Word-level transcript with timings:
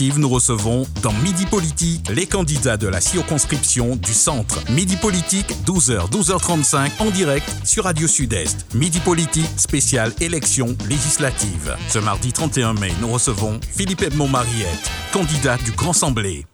Nous 0.00 0.28
recevons 0.28 0.84
dans 1.02 1.12
Midi 1.12 1.46
Politique 1.46 2.08
les 2.08 2.26
candidats 2.26 2.76
de 2.76 2.88
la 2.88 3.00
circonscription 3.00 3.94
du 3.94 4.14
centre. 4.14 4.58
Midi 4.70 4.96
Politique, 4.96 5.52
12h, 5.64 6.10
12h35 6.10 6.90
en 6.98 7.10
direct 7.10 7.48
sur 7.62 7.84
Radio 7.84 8.08
Sud-Est. 8.08 8.74
Midi 8.74 8.98
Politique, 9.00 9.50
spécial 9.56 10.12
élection 10.20 10.76
législative. 10.88 11.76
Ce 11.88 11.98
mardi 12.00 12.32
31 12.32 12.72
mai, 12.72 12.92
nous 13.00 13.12
recevons 13.12 13.60
Philippe 13.70 14.02
Edmond 14.02 14.28
Mariette, 14.28 14.90
candidat 15.12 15.56
du 15.58 15.70
Grand 15.72 15.92
Semblé. 15.92 16.46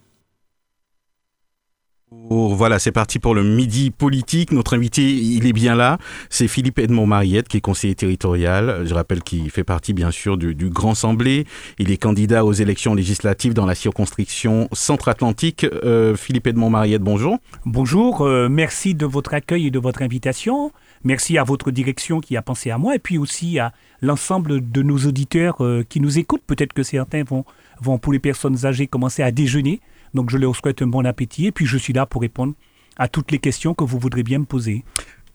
Voilà, 2.10 2.78
c'est 2.78 2.92
parti 2.92 3.18
pour 3.18 3.34
le 3.34 3.44
midi 3.44 3.90
politique. 3.90 4.52
Notre 4.52 4.74
invité, 4.74 5.02
il 5.02 5.46
est 5.46 5.52
bien 5.52 5.74
là. 5.74 5.98
C'est 6.30 6.48
Philippe 6.48 6.78
Edmond 6.78 7.06
Mariette, 7.06 7.48
qui 7.48 7.58
est 7.58 7.60
conseiller 7.60 7.94
territorial. 7.94 8.82
Je 8.84 8.94
rappelle 8.94 9.22
qu'il 9.22 9.50
fait 9.50 9.64
partie, 9.64 9.92
bien 9.92 10.10
sûr, 10.10 10.36
du, 10.38 10.54
Grand 10.70 10.92
Assemblée. 10.92 11.46
Il 11.78 11.90
est 11.90 11.96
candidat 11.96 12.44
aux 12.44 12.52
élections 12.52 12.94
législatives 12.94 13.54
dans 13.54 13.66
la 13.66 13.74
circonscription 13.74 14.68
centre-atlantique. 14.72 15.64
Euh, 15.64 16.16
Philippe 16.16 16.46
Edmond 16.46 16.70
Mariette, 16.70 17.02
bonjour. 17.02 17.38
Bonjour, 17.64 18.22
euh, 18.22 18.48
merci 18.48 18.94
de 18.94 19.06
votre 19.06 19.34
accueil 19.34 19.66
et 19.66 19.70
de 19.70 19.78
votre 19.78 20.02
invitation. 20.02 20.72
Merci 21.04 21.38
à 21.38 21.44
votre 21.44 21.70
direction 21.70 22.20
qui 22.20 22.36
a 22.36 22.42
pensé 22.42 22.70
à 22.70 22.78
moi 22.78 22.94
et 22.94 22.98
puis 22.98 23.18
aussi 23.18 23.58
à 23.58 23.72
l'ensemble 24.00 24.70
de 24.70 24.82
nos 24.82 24.98
auditeurs 24.98 25.62
euh, 25.64 25.84
qui 25.88 26.00
nous 26.00 26.18
écoutent. 26.18 26.42
Peut-être 26.46 26.72
que 26.72 26.82
certains 26.82 27.22
vont, 27.22 27.44
vont, 27.80 27.98
pour 27.98 28.12
les 28.12 28.18
personnes 28.18 28.64
âgées, 28.64 28.86
commencer 28.86 29.22
à 29.22 29.30
déjeuner. 29.30 29.80
Donc 30.14 30.30
je 30.30 30.36
leur 30.36 30.54
souhaite 30.54 30.82
un 30.82 30.86
bon 30.86 31.04
appétit 31.06 31.46
et 31.46 31.52
puis 31.52 31.66
je 31.66 31.76
suis 31.76 31.92
là 31.92 32.06
pour 32.06 32.22
répondre 32.22 32.54
à 32.96 33.08
toutes 33.08 33.30
les 33.30 33.38
questions 33.38 33.74
que 33.74 33.84
vous 33.84 33.98
voudrez 33.98 34.22
bien 34.22 34.40
me 34.40 34.44
poser. 34.44 34.84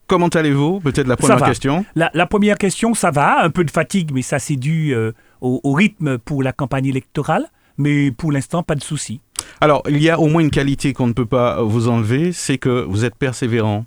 Comment 0.08 0.28
allez-vous? 0.28 0.80
Peut-être 0.82 1.08
la 1.08 1.16
première 1.16 1.44
question. 1.44 1.86
La, 1.96 2.26
première 2.28 2.58
question, 2.58 2.94
ça 2.94 3.10
va. 3.10 3.44
Un 3.44 3.50
peu 3.50 3.64
de 3.64 3.72
fatigue, 3.72 4.12
mais 4.14 4.22
ça 4.22 4.38
c'est 4.38 4.58
dû 4.58 4.94
euh, 4.94 5.14
au, 5.42 5.72
rythme 5.72 6.18
pour 6.18 6.44
la 6.44 6.52
campagne 6.52 6.86
électorale. 6.86 7.48
Mais 7.78 8.12
pour 8.12 8.32
l'instant, 8.32 8.62
pas 8.62 8.76
de 8.76 8.84
souci. 8.84 9.22
Alors, 9.60 9.82
il 9.90 10.02
y 10.02 10.10
a 10.10 10.20
au 10.20 10.28
moins 10.28 10.42
une 10.42 10.52
qualité 10.52 10.94
qu'on 10.94 11.08
ne 11.08 11.14
peut 11.14 11.26
pas 11.26 11.64
vous 11.64 11.88
enlever, 11.88 12.32
c'est 12.32 12.58
que 12.58 12.84
vous 12.84 13.06
êtes 13.06 13.16
persévérant. 13.16 13.86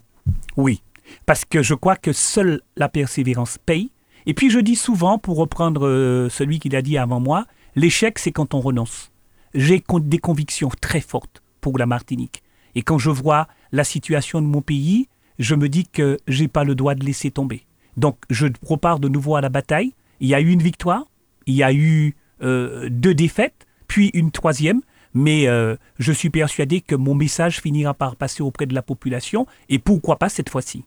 Oui, 0.56 0.82
parce 1.26 1.44
que 1.44 1.62
je 1.62 1.74
crois 1.74 1.96
que 1.96 2.12
seule 2.12 2.60
la 2.76 2.88
persévérance 2.88 3.58
paye. 3.64 3.90
Et 4.26 4.34
puis 4.34 4.50
je 4.50 4.58
dis 4.58 4.74
souvent, 4.74 5.18
pour 5.18 5.36
reprendre 5.36 5.86
euh, 5.86 6.28
celui 6.28 6.58
qui 6.58 6.68
l'a 6.68 6.82
dit 6.82 6.98
avant 6.98 7.20
moi, 7.20 7.44
l'échec 7.76 8.18
c'est 8.18 8.32
quand 8.32 8.54
on 8.54 8.60
renonce 8.60 9.12
j'ai 9.56 9.82
des 10.00 10.18
convictions 10.18 10.70
très 10.80 11.00
fortes 11.00 11.42
pour 11.60 11.78
la 11.78 11.86
Martinique. 11.86 12.42
Et 12.74 12.82
quand 12.82 12.98
je 12.98 13.10
vois 13.10 13.48
la 13.72 13.84
situation 13.84 14.40
de 14.40 14.46
mon 14.46 14.62
pays, 14.62 15.08
je 15.38 15.54
me 15.54 15.68
dis 15.68 15.86
que 15.86 16.18
j'ai 16.28 16.46
pas 16.46 16.62
le 16.62 16.74
droit 16.74 16.94
de 16.94 17.04
laisser 17.04 17.30
tomber. 17.30 17.66
Donc 17.96 18.18
je 18.30 18.46
repars 18.62 19.00
de 19.00 19.08
nouveau 19.08 19.34
à 19.34 19.40
la 19.40 19.48
bataille. 19.48 19.94
Il 20.20 20.28
y 20.28 20.34
a 20.34 20.40
eu 20.40 20.50
une 20.50 20.62
victoire, 20.62 21.04
il 21.46 21.54
y 21.54 21.62
a 21.62 21.72
eu 21.72 22.14
euh, 22.42 22.88
deux 22.90 23.14
défaites, 23.14 23.66
puis 23.88 24.10
une 24.14 24.30
troisième. 24.30 24.82
Mais 25.14 25.48
euh, 25.48 25.76
je 25.98 26.12
suis 26.12 26.28
persuadé 26.28 26.82
que 26.82 26.94
mon 26.94 27.14
message 27.14 27.62
finira 27.62 27.94
par 27.94 28.16
passer 28.16 28.42
auprès 28.42 28.66
de 28.66 28.74
la 28.74 28.82
population 28.82 29.46
et 29.70 29.78
pourquoi 29.78 30.18
pas 30.18 30.28
cette 30.28 30.50
fois-ci? 30.50 30.84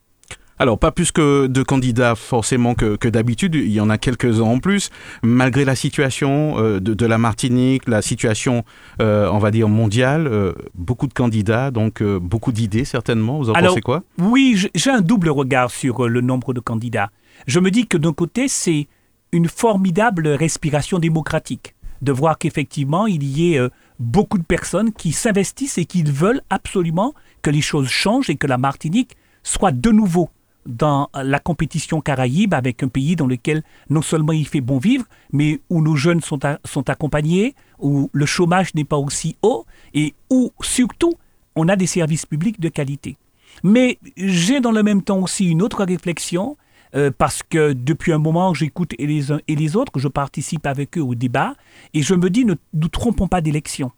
Alors, 0.61 0.77
pas 0.77 0.91
plus 0.91 1.13
que 1.13 1.47
de 1.47 1.63
candidats 1.63 2.15
forcément 2.15 2.75
que, 2.75 3.07
d'habitude, 3.07 3.55
il 3.55 3.71
y 3.71 3.79
en 3.79 3.89
a 3.89 3.97
quelques-uns 3.97 4.43
en 4.43 4.59
plus. 4.59 4.89
Malgré 5.23 5.63
la 5.63 5.73
situation 5.73 6.59
euh, 6.59 6.81
de, 6.81 7.05
la 7.05 7.17
Martinique, 7.17 7.87
la 7.87 8.01
situation, 8.01 8.65
euh, 9.01 9.29
on 9.31 9.37
va 9.37 9.51
dire, 9.51 9.69
mondiale, 9.69 10.27
euh, 10.27 10.51
beaucoup 10.75 11.07
de 11.07 11.13
candidats, 11.13 11.71
donc 11.71 12.03
beaucoup 12.03 12.51
d'idées 12.51 12.83
certainement. 12.83 13.37
Vous 13.39 13.49
en 13.49 13.53
pensez 13.53 13.79
quoi? 13.79 14.03
Oui, 14.17 14.61
j'ai 14.75 14.91
un 14.91 14.99
double 14.99 15.29
regard 15.29 15.71
sur 15.71 16.09
le 16.09 16.19
nombre 16.19 16.53
de 16.53 16.59
candidats. 16.59 17.09
Je 17.47 17.61
me 17.61 17.71
dis 17.71 17.87
que 17.87 17.97
d'un 17.97 18.13
côté, 18.13 18.49
c'est 18.49 18.89
une 19.31 19.47
formidable 19.47 20.27
respiration 20.27 20.99
démocratique 20.99 21.73
de 22.01 22.11
voir 22.11 22.37
qu'effectivement, 22.37 23.07
il 23.07 23.23
y 23.23 23.55
ait 23.55 23.69
beaucoup 23.97 24.37
de 24.37 24.43
personnes 24.43 24.91
qui 24.91 25.13
s'investissent 25.13 25.77
et 25.77 25.85
qui 25.85 26.03
veulent 26.03 26.41
absolument 26.49 27.13
que 27.41 27.49
les 27.49 27.61
choses 27.61 27.87
changent 27.87 28.29
et 28.29 28.35
que 28.35 28.47
la 28.47 28.57
Martinique 28.57 29.15
soit 29.43 29.71
de 29.71 29.91
nouveau 29.91 30.29
dans 30.69 31.09
la 31.13 31.39
compétition 31.39 31.99
caraïbe 31.99 32.53
avec 32.53 32.83
un 32.83 32.87
pays 32.87 33.15
dans 33.15 33.27
lequel 33.27 33.63
non 33.89 34.01
seulement 34.01 34.31
il 34.31 34.47
fait 34.47 34.61
bon 34.61 34.77
vivre, 34.77 35.05
mais 35.33 35.59
où 35.69 35.81
nos 35.81 35.95
jeunes 35.95 36.21
sont, 36.21 36.39
sont 36.63 36.89
accompagnés, 36.89 37.55
où 37.79 38.09
le 38.13 38.25
chômage 38.25 38.73
n'est 38.75 38.85
pas 38.85 38.97
aussi 38.97 39.35
haut 39.41 39.65
et 39.93 40.13
où 40.29 40.51
surtout 40.61 41.13
on 41.55 41.67
a 41.67 41.75
des 41.75 41.87
services 41.87 42.25
publics 42.25 42.59
de 42.59 42.69
qualité. 42.69 43.17
Mais 43.63 43.97
j'ai 44.15 44.61
dans 44.61 44.71
le 44.71 44.83
même 44.83 45.01
temps 45.01 45.19
aussi 45.19 45.49
une 45.49 45.61
autre 45.61 45.83
réflexion, 45.83 46.55
euh, 46.95 47.11
parce 47.15 47.43
que 47.43 47.73
depuis 47.73 48.13
un 48.13 48.19
moment, 48.19 48.53
j'écoute 48.53 48.93
les 48.99 49.31
uns 49.31 49.39
et 49.47 49.55
les 49.55 49.75
autres, 49.75 49.91
je 49.95 50.07
participe 50.07 50.65
avec 50.67 50.97
eux 50.97 51.01
au 51.01 51.15
débat, 51.15 51.55
et 51.93 52.03
je 52.03 52.13
me 52.13 52.29
dis, 52.29 52.45
ne 52.45 52.55
nous 52.73 52.87
trompons 52.87 53.27
pas 53.27 53.41
d'élections. 53.41 53.91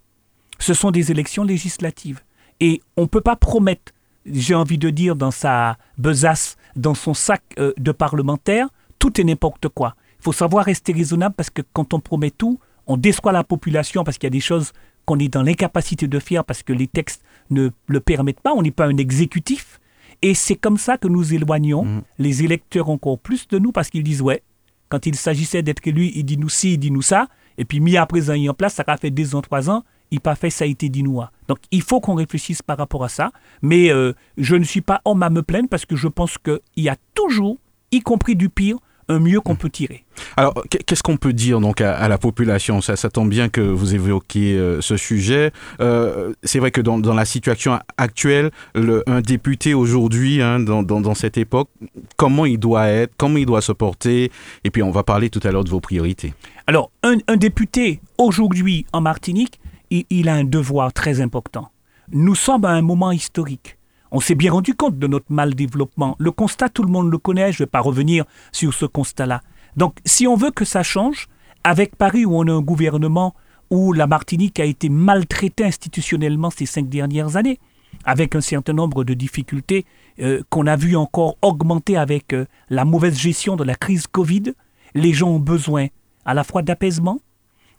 Ce 0.57 0.73
sont 0.73 0.91
des 0.91 1.11
élections 1.11 1.43
législatives. 1.43 2.21
Et 2.59 2.81
on 2.95 3.01
ne 3.01 3.07
peut 3.07 3.21
pas 3.21 3.35
promettre 3.35 3.91
j'ai 4.25 4.55
envie 4.55 4.77
de 4.77 4.89
dire, 4.89 5.15
dans 5.15 5.31
sa 5.31 5.77
besace, 5.97 6.57
dans 6.75 6.93
son 6.93 7.13
sac 7.13 7.43
euh, 7.59 7.73
de 7.77 7.91
parlementaire, 7.91 8.67
tout 8.99 9.19
est 9.19 9.23
n'importe 9.23 9.67
quoi. 9.69 9.95
Il 10.19 10.23
faut 10.23 10.33
savoir 10.33 10.65
rester 10.65 10.93
raisonnable 10.93 11.35
parce 11.35 11.49
que 11.49 11.61
quand 11.73 11.93
on 11.93 11.99
promet 11.99 12.31
tout, 12.31 12.59
on 12.87 12.97
déçoit 12.97 13.31
la 13.31 13.43
population 13.43 14.03
parce 14.03 14.17
qu'il 14.17 14.27
y 14.27 14.31
a 14.33 14.37
des 14.37 14.39
choses 14.39 14.71
qu'on 15.05 15.17
est 15.19 15.29
dans 15.29 15.43
l'incapacité 15.43 16.07
de 16.07 16.19
faire 16.19 16.45
parce 16.45 16.63
que 16.63 16.73
les 16.73 16.87
textes 16.87 17.23
ne 17.49 17.69
le 17.87 17.99
permettent 17.99 18.41
pas. 18.41 18.53
On 18.53 18.61
n'est 18.61 18.71
pas 18.71 18.85
un 18.85 18.97
exécutif. 18.97 19.79
Et 20.21 20.35
c'est 20.35 20.55
comme 20.55 20.77
ça 20.77 20.97
que 20.97 21.07
nous 21.07 21.33
éloignons 21.33 21.85
mmh. 21.85 22.01
les 22.19 22.43
électeurs 22.43 22.89
encore 22.89 23.17
plus 23.17 23.47
de 23.47 23.57
nous 23.57 23.71
parce 23.71 23.89
qu'ils 23.89 24.03
disent 24.03 24.21
ouais, 24.21 24.43
quand 24.89 25.05
il 25.05 25.15
s'agissait 25.15 25.63
d'être 25.63 25.85
élu, 25.87 26.11
il 26.13 26.23
dit 26.23 26.37
nous 26.37 26.49
ci, 26.49 26.73
il 26.73 26.77
dit 26.77 26.91
nous 26.91 27.01
ça. 27.01 27.27
Et 27.57 27.65
puis 27.65 27.79
mis 27.79 27.97
à 27.97 28.05
présent, 28.05 28.33
il 28.33 28.47
en 28.49 28.53
place, 28.53 28.75
ça 28.75 28.83
a 28.85 28.97
fait 28.97 29.09
deux 29.09 29.35
ans, 29.35 29.41
trois 29.41 29.69
ans, 29.69 29.83
il 30.11 30.19
pas 30.19 30.35
fait 30.35 30.49
ça 30.49 30.65
a 30.65 30.67
été 30.67 30.89
dit. 30.89 31.01
Donc 31.01 31.57
il 31.71 31.81
faut 31.81 31.99
qu'on 31.99 32.15
réfléchisse 32.15 32.61
par 32.61 32.77
rapport 32.77 33.03
à 33.03 33.09
ça. 33.09 33.31
Mais 33.61 33.91
euh, 33.91 34.13
je 34.37 34.55
ne 34.55 34.63
suis 34.63 34.81
pas 34.81 35.01
homme 35.05 35.23
à 35.23 35.29
me 35.29 35.41
plaindre 35.41 35.69
parce 35.69 35.85
que 35.85 35.95
je 35.95 36.07
pense 36.07 36.37
qu'il 36.37 36.59
y 36.77 36.89
a 36.89 36.95
toujours, 37.15 37.57
y 37.91 38.01
compris 38.01 38.35
du 38.35 38.49
pire, 38.49 38.77
un 39.07 39.19
mieux 39.19 39.41
qu'on 39.41 39.55
peut 39.55 39.69
tirer. 39.69 40.05
Alors, 40.37 40.53
qu'est-ce 40.69 41.03
qu'on 41.03 41.17
peut 41.17 41.33
dire 41.33 41.59
donc 41.59 41.81
à, 41.81 42.07
la 42.07 42.17
population? 42.17 42.81
Ça, 42.81 42.95
ça, 42.95 43.09
tombe 43.09 43.29
bien 43.29 43.49
que 43.49 43.59
vous 43.59 43.93
évoquiez 43.93 44.55
euh, 44.55 44.79
ce 44.79 44.95
sujet. 44.95 45.51
Euh, 45.81 46.33
c'est 46.43 46.59
vrai 46.59 46.71
que 46.71 46.79
dans, 46.79 47.13
la 47.13 47.25
situation 47.25 47.79
actuelle, 47.97 48.51
le, 48.73 49.03
un 49.07 49.21
député 49.21 49.73
aujourd'hui, 49.73 50.41
hein, 50.41 50.59
dans, 50.59 50.83
dans, 50.83 51.15
cette 51.15 51.37
époque, 51.37 51.69
comment 52.15 52.45
il 52.45 52.57
doit 52.57 52.87
être, 52.87 53.13
comment 53.17 53.37
il 53.37 53.45
doit 53.45 53.61
se 53.61 53.71
porter, 53.71 54.31
et 54.63 54.69
puis 54.69 54.83
on 54.83 54.91
va 54.91 55.03
parler 55.03 55.29
tout 55.29 55.41
à 55.43 55.51
l'heure 55.51 55.63
de 55.63 55.69
vos 55.69 55.81
priorités. 55.81 56.33
Alors, 56.67 56.91
un, 57.03 57.17
un 57.27 57.37
député 57.37 57.99
aujourd'hui 58.17 58.85
en 58.93 59.01
Martinique, 59.01 59.59
il, 59.91 60.29
a 60.29 60.35
un 60.35 60.43
devoir 60.43 60.93
très 60.93 61.21
important. 61.21 61.69
Nous 62.11 62.35
sommes 62.35 62.65
à 62.65 62.71
un 62.71 62.81
moment 62.81 63.11
historique. 63.11 63.77
On 64.11 64.19
s'est 64.19 64.35
bien 64.35 64.51
rendu 64.51 64.73
compte 64.73 64.97
de 64.97 65.07
notre 65.07 65.31
mal 65.31 65.53
développement. 65.53 66.15
Le 66.19 66.31
constat, 66.31 66.69
tout 66.69 66.83
le 66.83 66.91
monde 66.91 67.11
le 67.11 67.17
connaît, 67.17 67.51
je 67.51 67.61
ne 67.61 67.65
vais 67.65 67.69
pas 67.69 67.79
revenir 67.79 68.25
sur 68.51 68.73
ce 68.73 68.85
constat-là. 68.85 69.41
Donc, 69.77 69.97
si 70.05 70.27
on 70.27 70.35
veut 70.35 70.51
que 70.51 70.65
ça 70.65 70.83
change, 70.83 71.27
avec 71.63 71.95
Paris 71.95 72.25
où 72.25 72.35
on 72.35 72.47
a 72.47 72.51
un 72.51 72.61
gouvernement 72.61 73.35
où 73.69 73.93
la 73.93 74.07
Martinique 74.07 74.59
a 74.59 74.65
été 74.65 74.89
maltraitée 74.89 75.63
institutionnellement 75.63 76.49
ces 76.49 76.65
cinq 76.65 76.89
dernières 76.89 77.37
années, 77.37 77.59
avec 78.03 78.35
un 78.35 78.41
certain 78.41 78.73
nombre 78.73 79.03
de 79.03 79.13
difficultés 79.13 79.85
euh, 80.19 80.41
qu'on 80.49 80.67
a 80.67 80.75
vu 80.75 80.95
encore 80.95 81.37
augmenter 81.41 81.97
avec 81.97 82.33
euh, 82.33 82.45
la 82.69 82.83
mauvaise 82.83 83.17
gestion 83.17 83.55
de 83.55 83.63
la 83.63 83.75
crise 83.75 84.07
Covid, 84.07 84.53
les 84.93 85.13
gens 85.13 85.29
ont 85.29 85.39
besoin 85.39 85.87
à 86.25 86.33
la 86.33 86.43
fois 86.43 86.61
d'apaisement, 86.61 87.19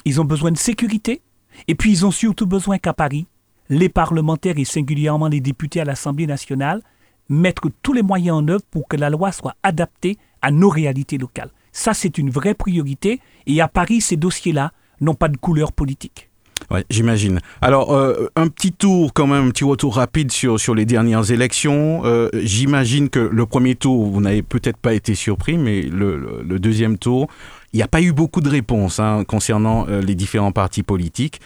ils 0.04 0.20
ont 0.20 0.24
besoin 0.24 0.50
de 0.50 0.56
sécurité, 0.56 1.20
et 1.68 1.74
puis 1.74 1.90
ils 1.90 2.06
ont 2.06 2.10
surtout 2.10 2.46
besoin 2.46 2.78
qu'à 2.78 2.92
Paris, 2.92 3.26
les 3.68 3.88
parlementaires 3.88 4.58
et 4.58 4.64
singulièrement 4.64 5.28
les 5.28 5.40
députés 5.40 5.80
à 5.80 5.84
l'Assemblée 5.84 6.26
nationale 6.26 6.82
mettent 7.28 7.60
tous 7.82 7.92
les 7.92 8.02
moyens 8.02 8.36
en 8.38 8.48
œuvre 8.48 8.64
pour 8.70 8.88
que 8.88 8.96
la 8.96 9.10
loi 9.10 9.32
soit 9.32 9.56
adaptée 9.62 10.18
à 10.42 10.50
nos 10.50 10.68
réalités 10.68 11.18
locales. 11.18 11.50
Ça, 11.72 11.94
c'est 11.94 12.18
une 12.18 12.30
vraie 12.30 12.54
priorité. 12.54 13.20
Et 13.46 13.60
à 13.60 13.68
Paris, 13.68 14.00
ces 14.00 14.16
dossiers-là 14.16 14.72
n'ont 15.00 15.14
pas 15.14 15.28
de 15.28 15.36
couleur 15.36 15.72
politique. 15.72 16.30
Ouais, 16.70 16.84
j'imagine. 16.90 17.40
Alors, 17.60 17.92
euh, 17.94 18.28
un 18.36 18.48
petit 18.48 18.72
tour, 18.72 19.12
quand 19.12 19.26
même, 19.26 19.48
un 19.48 19.50
petit 19.50 19.64
retour 19.64 19.96
rapide 19.96 20.32
sur, 20.32 20.58
sur 20.58 20.74
les 20.74 20.84
dernières 20.84 21.30
élections. 21.30 22.02
Euh, 22.04 22.28
j'imagine 22.34 23.08
que 23.08 23.18
le 23.18 23.46
premier 23.46 23.74
tour, 23.74 24.06
vous 24.10 24.20
n'avez 24.20 24.42
peut-être 24.42 24.78
pas 24.78 24.94
été 24.94 25.14
surpris, 25.14 25.58
mais 25.58 25.82
le 25.82 26.58
deuxième 26.58 26.98
tour, 26.98 27.28
il 27.72 27.76
n'y 27.76 27.82
a 27.82 27.88
pas 27.88 28.00
eu 28.00 28.12
beaucoup 28.12 28.40
de 28.40 28.48
réponses 28.48 29.00
hein, 29.00 29.24
concernant 29.26 29.86
euh, 29.88 30.00
les 30.00 30.14
différents 30.14 30.52
partis 30.52 30.82
politiques. 30.82 31.40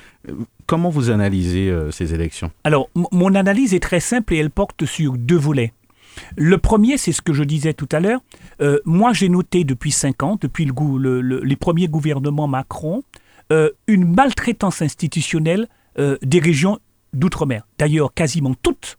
Comment 0.66 0.90
vous 0.90 1.10
analysez 1.10 1.72
ces 1.92 2.12
élections? 2.12 2.50
Alors, 2.64 2.88
mon 3.12 3.36
analyse 3.36 3.72
est 3.72 3.80
très 3.80 4.00
simple 4.00 4.34
et 4.34 4.38
elle 4.38 4.50
porte 4.50 4.84
sur 4.84 5.12
deux 5.12 5.36
volets. 5.36 5.72
Le 6.36 6.58
premier, 6.58 6.96
c'est 6.96 7.12
ce 7.12 7.22
que 7.22 7.32
je 7.32 7.44
disais 7.44 7.72
tout 7.72 7.88
à 7.92 8.00
l'heure. 8.00 8.20
Moi, 8.84 9.12
j'ai 9.12 9.28
noté 9.28 9.62
depuis 9.62 9.92
cinq 9.92 10.24
ans, 10.24 10.36
depuis 10.40 10.64
le, 10.64 11.20
les 11.20 11.56
premiers 11.56 11.86
gouvernements 11.86 12.48
Macron, 12.48 13.04
une 13.50 14.14
maltraitance 14.14 14.82
institutionnelle 14.82 15.68
des 15.96 16.38
régions 16.38 16.78
d'outre-mer. 17.12 17.66
D'ailleurs, 17.78 18.12
quasiment 18.12 18.54
toutes 18.60 18.98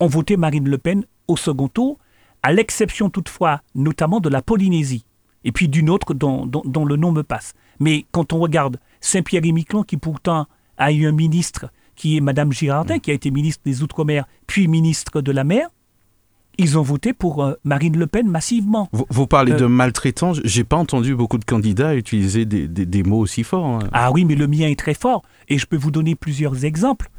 ont 0.00 0.06
voté 0.06 0.36
Marine 0.36 0.68
Le 0.68 0.78
Pen 0.78 1.04
au 1.28 1.36
second 1.36 1.68
tour, 1.68 1.98
à 2.42 2.52
l'exception 2.52 3.08
toutefois 3.08 3.62
notamment 3.74 4.18
de 4.18 4.28
la 4.28 4.42
Polynésie 4.42 5.04
et 5.44 5.52
puis 5.52 5.68
d'une 5.68 5.90
autre 5.90 6.14
dont, 6.14 6.48
le 6.84 6.96
nom 6.96 7.12
me 7.12 7.22
passe. 7.22 7.54
Mais 7.78 8.04
quand 8.10 8.32
on 8.32 8.38
regarde 8.38 8.78
Saint-Pierre 9.00 9.44
et 9.44 9.52
Miquelon, 9.52 9.82
qui 9.82 9.96
pourtant 9.96 10.46
a 10.78 10.92
eu 10.92 11.06
un 11.06 11.12
ministre 11.12 11.70
qui 11.94 12.16
est 12.16 12.20
Madame 12.20 12.52
Girardin, 12.52 12.98
qui 12.98 13.10
a 13.10 13.14
été 13.14 13.30
ministre 13.30 13.62
des 13.64 13.82
Outre-mer, 13.82 14.26
puis 14.46 14.66
ministre 14.66 15.20
de 15.20 15.30
la 15.30 15.44
Mer, 15.44 15.68
ils 16.58 16.78
ont 16.78 16.82
voté 16.82 17.12
pour 17.12 17.42
euh, 17.42 17.54
Marine 17.64 17.96
Le 17.98 18.06
Pen 18.06 18.28
massivement. 18.28 18.88
Vous, 18.92 19.26
parlez 19.26 19.52
de 19.52 19.66
maltraitance. 19.66 20.40
J'ai 20.44 20.64
pas 20.64 20.76
entendu 20.76 21.14
beaucoup 21.14 21.38
de 21.38 21.44
candidats 21.44 21.94
utiliser 21.94 22.44
des, 22.44 23.02
mots 23.02 23.20
aussi 23.20 23.44
forts. 23.44 23.66
Hein. 23.66 23.78
Ah 23.92 24.12
oui, 24.12 24.24
mais 24.24 24.34
le 24.34 24.46
mien 24.46 24.68
est 24.68 24.78
très 24.78 24.94
fort. 24.94 25.22
Et 25.48 25.58
je 25.58 25.66
peux 25.66 25.76
vous 25.76 25.90
donner 25.90 26.14
plusieurs 26.14 26.64
exemples. 26.64 27.10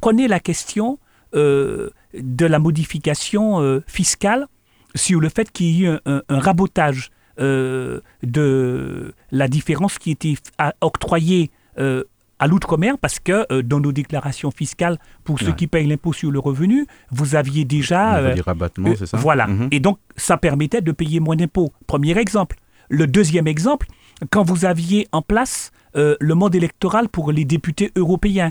prenez 0.00 0.28
la 0.28 0.40
question 0.40 0.98
de 1.32 1.92
la 2.14 2.58
modification 2.58 3.82
fiscale 3.86 4.46
sur 4.94 5.20
le 5.20 5.28
fait 5.28 5.50
qu'il 5.50 5.66
y 5.66 5.84
ait 5.84 5.88
eu 5.88 5.98
un, 6.06 6.22
rabotage 6.28 7.10
euh, 7.40 8.00
de 8.22 9.14
la 9.30 9.48
différence 9.48 9.98
qui 9.98 10.10
était 10.10 10.34
octroyée 10.82 11.50
euh, 11.78 12.04
à 12.40 12.48
l'outre-mer 12.48 12.98
parce 12.98 13.20
que 13.20 13.46
euh, 13.52 13.62
dans 13.62 13.78
nos 13.78 13.92
déclarations 13.92 14.50
fiscales, 14.50 14.98
pour 15.22 15.38
ceux 15.38 15.52
qui 15.52 15.68
payent 15.68 15.86
l'impôt 15.86 16.12
sur 16.12 16.32
le 16.32 16.40
revenu, 16.40 16.86
vous 17.12 17.36
aviez 17.36 17.64
déjà... 17.64 18.20
rabattement, 18.40 18.94
c'est 18.98 19.06
ça 19.06 19.16
Voilà. 19.18 19.46
Mhm. 19.46 19.68
Et 19.70 19.78
donc, 19.78 19.98
ça 20.16 20.36
permettait 20.36 20.80
de 20.80 20.90
payer 20.90 21.20
moins 21.20 21.36
d'impôts. 21.36 21.72
Premier 21.86 22.18
exemple. 22.18 22.56
Le 22.88 23.06
deuxième 23.06 23.46
exemple, 23.46 23.86
quand 24.30 24.42
vous 24.42 24.64
aviez 24.64 25.06
en 25.12 25.22
place 25.22 25.70
le 25.94 26.34
mode 26.34 26.54
électoral 26.54 27.08
pour 27.08 27.30
les 27.30 27.44
députés 27.44 27.92
européens, 27.94 28.50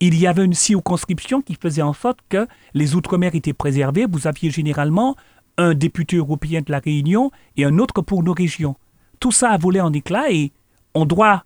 il 0.00 0.18
y 0.18 0.26
avait 0.26 0.44
une 0.44 0.54
circonscription 0.54 1.40
qui 1.40 1.56
faisait 1.60 1.82
en 1.82 1.92
sorte 1.92 2.20
que 2.28 2.46
les 2.74 2.94
outre-mer 2.94 3.34
étaient 3.34 3.54
préservés. 3.54 4.06
Vous 4.10 4.26
aviez 4.26 4.50
généralement 4.50 5.16
un 5.58 5.74
député 5.74 6.16
européen 6.16 6.60
de 6.60 6.70
la 6.70 6.78
Réunion 6.78 7.30
et 7.56 7.64
un 7.64 7.78
autre 7.78 8.02
pour 8.02 8.22
nos 8.22 8.34
régions. 8.34 8.76
Tout 9.20 9.32
ça 9.32 9.50
a 9.50 9.56
volé 9.58 9.80
en 9.80 9.92
éclats 9.92 10.30
et 10.30 10.52
on 10.94 11.06
doit 11.06 11.44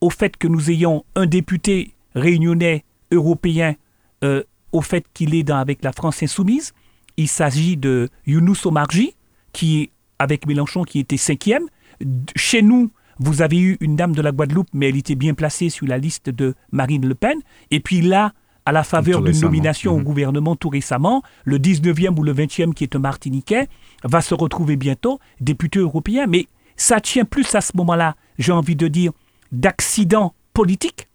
au 0.00 0.10
fait 0.10 0.36
que 0.36 0.48
nous 0.48 0.70
ayons 0.70 1.04
un 1.14 1.26
député 1.26 1.94
réunionnais 2.14 2.84
européen 3.10 3.74
euh, 4.24 4.42
au 4.72 4.82
fait 4.82 5.04
qu'il 5.14 5.34
est 5.34 5.42
dans, 5.42 5.58
avec 5.58 5.82
la 5.82 5.92
France 5.92 6.22
insoumise. 6.22 6.72
Il 7.16 7.28
s'agit 7.28 7.76
de 7.76 8.08
Younous 8.26 8.66
Omarji, 8.66 9.14
qui 9.52 9.82
est 9.82 9.90
avec 10.18 10.46
Mélenchon, 10.46 10.84
qui 10.84 11.00
était 11.00 11.16
cinquième. 11.16 11.64
Chez 12.36 12.62
nous, 12.62 12.90
vous 13.18 13.42
avez 13.42 13.58
eu 13.58 13.76
une 13.80 13.96
dame 13.96 14.14
de 14.14 14.22
la 14.22 14.32
Guadeloupe, 14.32 14.68
mais 14.72 14.88
elle 14.88 14.96
était 14.96 15.14
bien 15.14 15.34
placée 15.34 15.68
sur 15.68 15.86
la 15.86 15.98
liste 15.98 16.30
de 16.30 16.54
Marine 16.72 17.06
Le 17.06 17.14
Pen. 17.14 17.38
Et 17.70 17.80
puis 17.80 18.00
là, 18.00 18.32
à 18.64 18.72
la 18.72 18.84
faveur 18.84 19.22
d'une 19.22 19.38
nomination 19.40 19.94
au 19.94 19.98
mhm. 19.98 20.04
gouvernement 20.04 20.56
tout 20.56 20.68
récemment, 20.68 21.22
le 21.44 21.58
19e 21.58 22.16
ou 22.18 22.22
le 22.22 22.32
20e 22.32 22.72
qui 22.72 22.84
est 22.84 22.96
un 22.96 23.00
Martiniquais 23.00 23.68
va 24.04 24.20
se 24.20 24.34
retrouver 24.34 24.76
bientôt 24.76 25.18
député 25.40 25.80
européen. 25.80 26.26
Mais 26.26 26.46
ça 26.76 27.00
tient 27.00 27.24
plus 27.24 27.54
à 27.54 27.60
ce 27.60 27.76
moment-là, 27.76 28.16
j'ai 28.38 28.52
envie 28.52 28.76
de 28.76 28.88
dire, 28.88 29.12
d'accident 29.52 30.34
politique. 30.54 31.08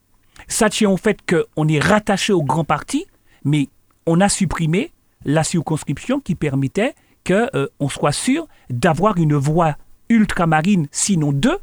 Ça 0.47 0.69
tient 0.69 0.89
au 0.89 0.97
fait 0.97 1.19
qu'on 1.25 1.67
est 1.67 1.79
rattaché 1.79 2.33
au 2.33 2.43
grand 2.43 2.63
parti, 2.63 3.05
mais 3.43 3.69
on 4.05 4.21
a 4.21 4.29
supprimé 4.29 4.91
la 5.23 5.43
circonscription 5.43 6.19
qui 6.19 6.35
permettait 6.35 6.93
qu'on 7.25 7.47
euh, 7.55 7.89
soit 7.89 8.11
sûr 8.11 8.47
d'avoir 8.69 9.17
une 9.17 9.35
voix 9.35 9.75
ultramarine, 10.09 10.87
sinon 10.91 11.31
deux, 11.31 11.57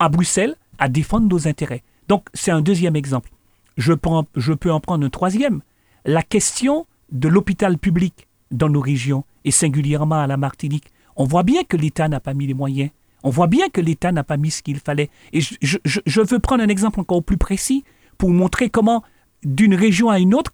à 0.00 0.08
Bruxelles, 0.08 0.56
à 0.78 0.88
défendre 0.88 1.28
nos 1.28 1.46
intérêts. 1.46 1.82
Donc 2.08 2.26
c'est 2.34 2.50
un 2.50 2.60
deuxième 2.60 2.96
exemple 2.96 3.30
je 3.78 3.92
peux, 3.92 4.70
en, 4.70 4.80
prendre 4.80 5.06
un 5.06 5.10
troisième. 5.10 5.62
La 6.04 6.22
question 6.22 6.86
de 7.12 7.28
l'hôpital 7.28 7.78
public 7.78 8.28
dans 8.50 8.68
nos 8.68 8.80
régions, 8.80 9.24
et 9.44 9.50
singulièrement 9.50 10.20
à 10.20 10.26
la 10.26 10.36
Martinique, 10.36 10.90
on 11.16 11.24
voit 11.24 11.44
bien 11.44 11.62
que 11.64 11.76
l'État 11.76 12.08
n'a 12.08 12.20
pas 12.20 12.34
mis 12.34 12.46
les 12.46 12.54
moyens. 12.54 12.90
On 13.24 13.30
voit 13.30 13.46
bien 13.46 13.68
que 13.68 13.80
l'État 13.80 14.12
n'a 14.12 14.24
pas 14.24 14.36
mis 14.36 14.50
ce 14.50 14.62
qu'il 14.62 14.78
fallait. 14.78 15.10
Et 15.32 15.40
je, 15.40 16.20
veux 16.20 16.38
prendre 16.38 16.62
un 16.62 16.68
exemple 16.68 17.00
encore 17.00 17.22
plus 17.22 17.36
précis 17.36 17.84
pour 18.16 18.30
montrer 18.30 18.70
comment, 18.70 19.02
d'une 19.44 19.74
région 19.74 20.08
à 20.10 20.18
une 20.18 20.34
autre, 20.34 20.52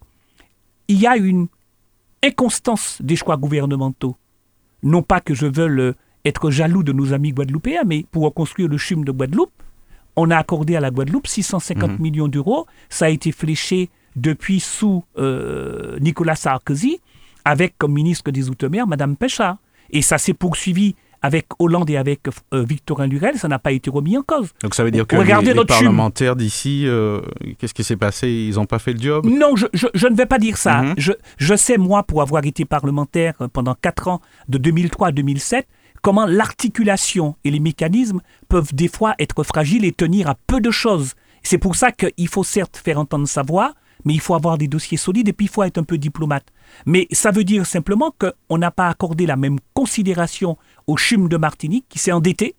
il 0.87 0.99
y 0.99 1.07
a 1.07 1.17
une 1.17 1.47
inconstance 2.23 3.01
des 3.01 3.15
choix 3.15 3.37
gouvernementaux. 3.37 4.15
Non 4.83 5.03
pas 5.03 5.21
que 5.21 5.33
je 5.33 5.45
veuille 5.45 5.93
être 6.25 6.49
jaloux 6.49 6.83
de 6.83 6.91
nos 6.91 7.13
amis 7.13 7.31
guadeloupéens, 7.31 7.83
mais 7.85 8.05
pour 8.11 8.23
reconstruire 8.23 8.67
le 8.67 8.77
CHUM 8.77 9.05
de 9.05 9.11
Guadeloupe, 9.11 9.51
on 10.15 10.31
a 10.31 10.37
accordé 10.37 10.75
à 10.75 10.79
la 10.79 10.91
Guadeloupe 10.91 11.27
650 11.27 11.91
mhm. 11.91 11.97
millions 11.99 12.27
d'euros. 12.27 12.65
Ça 12.89 13.05
a 13.05 13.09
été 13.09 13.31
fléché 13.31 13.89
depuis 14.15 14.59
sous 14.59 15.03
euh, 15.17 15.99
Nicolas 15.99 16.35
Sarkozy, 16.35 16.99
avec 17.43 17.77
comme 17.77 17.93
ministre 17.93 18.31
des 18.31 18.49
Outre-mer 18.49 18.87
Mme 18.87 19.17
Pécha. 19.17 19.57
Et 19.91 20.01
ça 20.01 20.17
s'est 20.17 20.33
poursuivi 20.33 20.95
avec 21.25 21.47
Hollande 21.57 21.89
et 21.89 21.97
avec 21.97 22.21
euh, 22.53 22.63
Victorin 22.63 23.07
Lurel, 23.07 23.39
ça 23.39 23.47
n'a 23.47 23.57
pas 23.57 23.71
été 23.71 23.89
remis 23.89 24.15
en 24.15 24.21
cause. 24.21 24.49
Donc 24.61 24.75
ça 24.75 24.83
veut 24.83 24.91
dire 24.91 25.07
que 25.07 25.15
les, 25.15 25.65
parlementaires 25.65 26.35
d'ici, 26.35 26.83
euh, 26.85 27.19
qu'est-ce 27.57 27.73
qui 27.73 27.83
s'est 27.83 27.95
passé? 27.95 28.29
Ils 28.29 28.55
n'ont 28.55 28.67
pas 28.67 28.77
fait 28.77 28.93
le 28.93 28.99
job? 28.99 29.25
Non, 29.25 29.55
je, 29.55 29.65
ne 30.07 30.15
vais 30.15 30.27
pas 30.27 30.37
dire 30.37 30.55
ça. 30.55 30.83
Mhm. 30.83 30.93
je, 30.99 31.13
je, 31.37 31.55
sais, 31.55 31.77
moi, 31.77 32.03
pour 32.03 32.21
avoir 32.21 32.45
été 32.45 32.63
parlementaire 32.63 33.33
pendant 33.51 33.73
4 33.73 34.07
ans, 34.07 34.21
de 34.49 34.59
2003 34.59 35.07
à 35.07 35.11
2007, 35.11 35.67
comment 36.03 36.27
l'articulation 36.27 37.35
et 37.43 37.49
les 37.49 37.59
mécanismes 37.59 38.21
peuvent 38.47 38.75
des 38.75 38.87
fois 38.87 39.15
être 39.17 39.41
fragiles 39.41 39.83
et 39.83 39.91
tenir 39.91 40.29
à 40.29 40.35
peu 40.45 40.61
de 40.61 40.69
choses. 40.69 41.13
C'est 41.41 41.57
pour 41.57 41.75
ça 41.75 41.91
qu'il 41.91 42.27
faut 42.27 42.43
certes 42.43 42.79
faire 42.83 42.99
entendre 42.99 43.27
sa 43.27 43.41
voix, 43.41 43.73
mais 44.05 44.13
il 44.13 44.19
faut 44.19 44.35
avoir 44.35 44.57
des 44.57 44.67
dossiers 44.67 44.97
solides 44.97 45.27
et 45.27 45.33
puis 45.33 45.47
il 45.47 45.49
faut 45.49 45.63
être 45.63 45.77
un 45.77 45.83
peu 45.83 45.97
diplomate. 45.97 46.45
Mais 46.85 47.07
ça 47.11 47.31
veut 47.31 47.43
dire 47.43 47.65
simplement 47.65 48.13
qu'on 48.17 48.57
n'a 48.57 48.71
pas 48.71 48.87
accordé 48.87 49.25
la 49.25 49.35
même 49.35 49.57
considération 49.73 50.57
au 50.87 50.97
CHUM 50.97 51.27
de 51.29 51.37
Martinique 51.37 51.85
qui 51.89 51.99
s'est 51.99 52.11
endetté. 52.11 52.55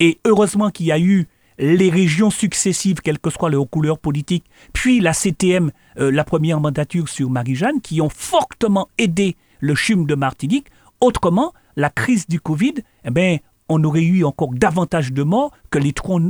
Et 0.00 0.18
heureusement 0.24 0.70
qu'il 0.70 0.86
y 0.86 0.92
a 0.92 0.98
eu 0.98 1.26
les 1.58 1.90
régions 1.90 2.30
successives, 2.30 3.00
quelle 3.02 3.18
que 3.18 3.30
soit 3.30 3.50
leur 3.50 3.68
couleur 3.68 3.98
politique, 3.98 4.44
puis 4.72 5.00
la 5.00 5.12
CTM, 5.12 5.70
euh, 5.98 6.10
la 6.10 6.24
première 6.24 6.60
mandature 6.60 7.08
sur 7.08 7.30
Marie-Jeanne, 7.30 7.80
qui 7.80 8.00
ont 8.00 8.08
fortement 8.08 8.88
aidé 8.98 9.36
le 9.60 9.74
CHUM 9.74 10.06
de 10.06 10.14
Martinique. 10.14 10.66
Autrement, 11.00 11.52
la 11.76 11.90
crise 11.90 12.26
du 12.26 12.40
Covid, 12.40 12.74
eh 13.04 13.10
ben, 13.10 13.38
on 13.68 13.82
aurait 13.84 14.02
eu 14.02 14.24
encore 14.24 14.52
davantage 14.52 15.12
de 15.12 15.22
morts 15.22 15.52
que 15.70 15.78
les 15.78 15.92
trop, 15.92 16.20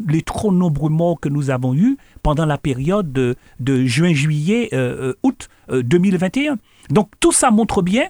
nombreux 0.53 0.91
morts 0.91 1.19
que 1.21 1.29
nous 1.29 1.51
avons 1.51 1.75
eus 1.75 1.97
pendant 2.23 2.47
la 2.47 2.59
période 2.59 3.13
de, 3.13 3.85
juin, 3.85 4.15
juillet, 4.15 4.69
euh, 4.73 5.11
euh, 5.11 5.15
août 5.23 5.49
2021. 5.71 6.53
Euh, 6.53 6.57
Donc 6.91 7.11
tout 7.21 7.33
ça 7.33 7.51
montre 7.51 7.83
bien 7.83 8.07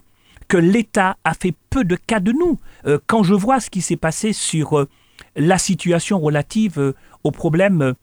que 0.52 0.58
l'État 0.58 1.16
a 1.24 1.32
fait 1.32 1.54
peu 1.70 1.82
de 1.82 1.96
cas 1.96 2.20
de 2.20 2.32
nous. 2.32 2.58
quand 3.06 3.22
je 3.22 3.32
vois 3.32 3.58
ce 3.58 3.70
qui 3.70 3.80
s'est 3.80 3.96
passé 3.96 4.34
sur 4.34 4.86
la 5.34 5.56
situation 5.56 6.20
relative 6.20 6.94
au 7.24 7.30
problème 7.30 7.94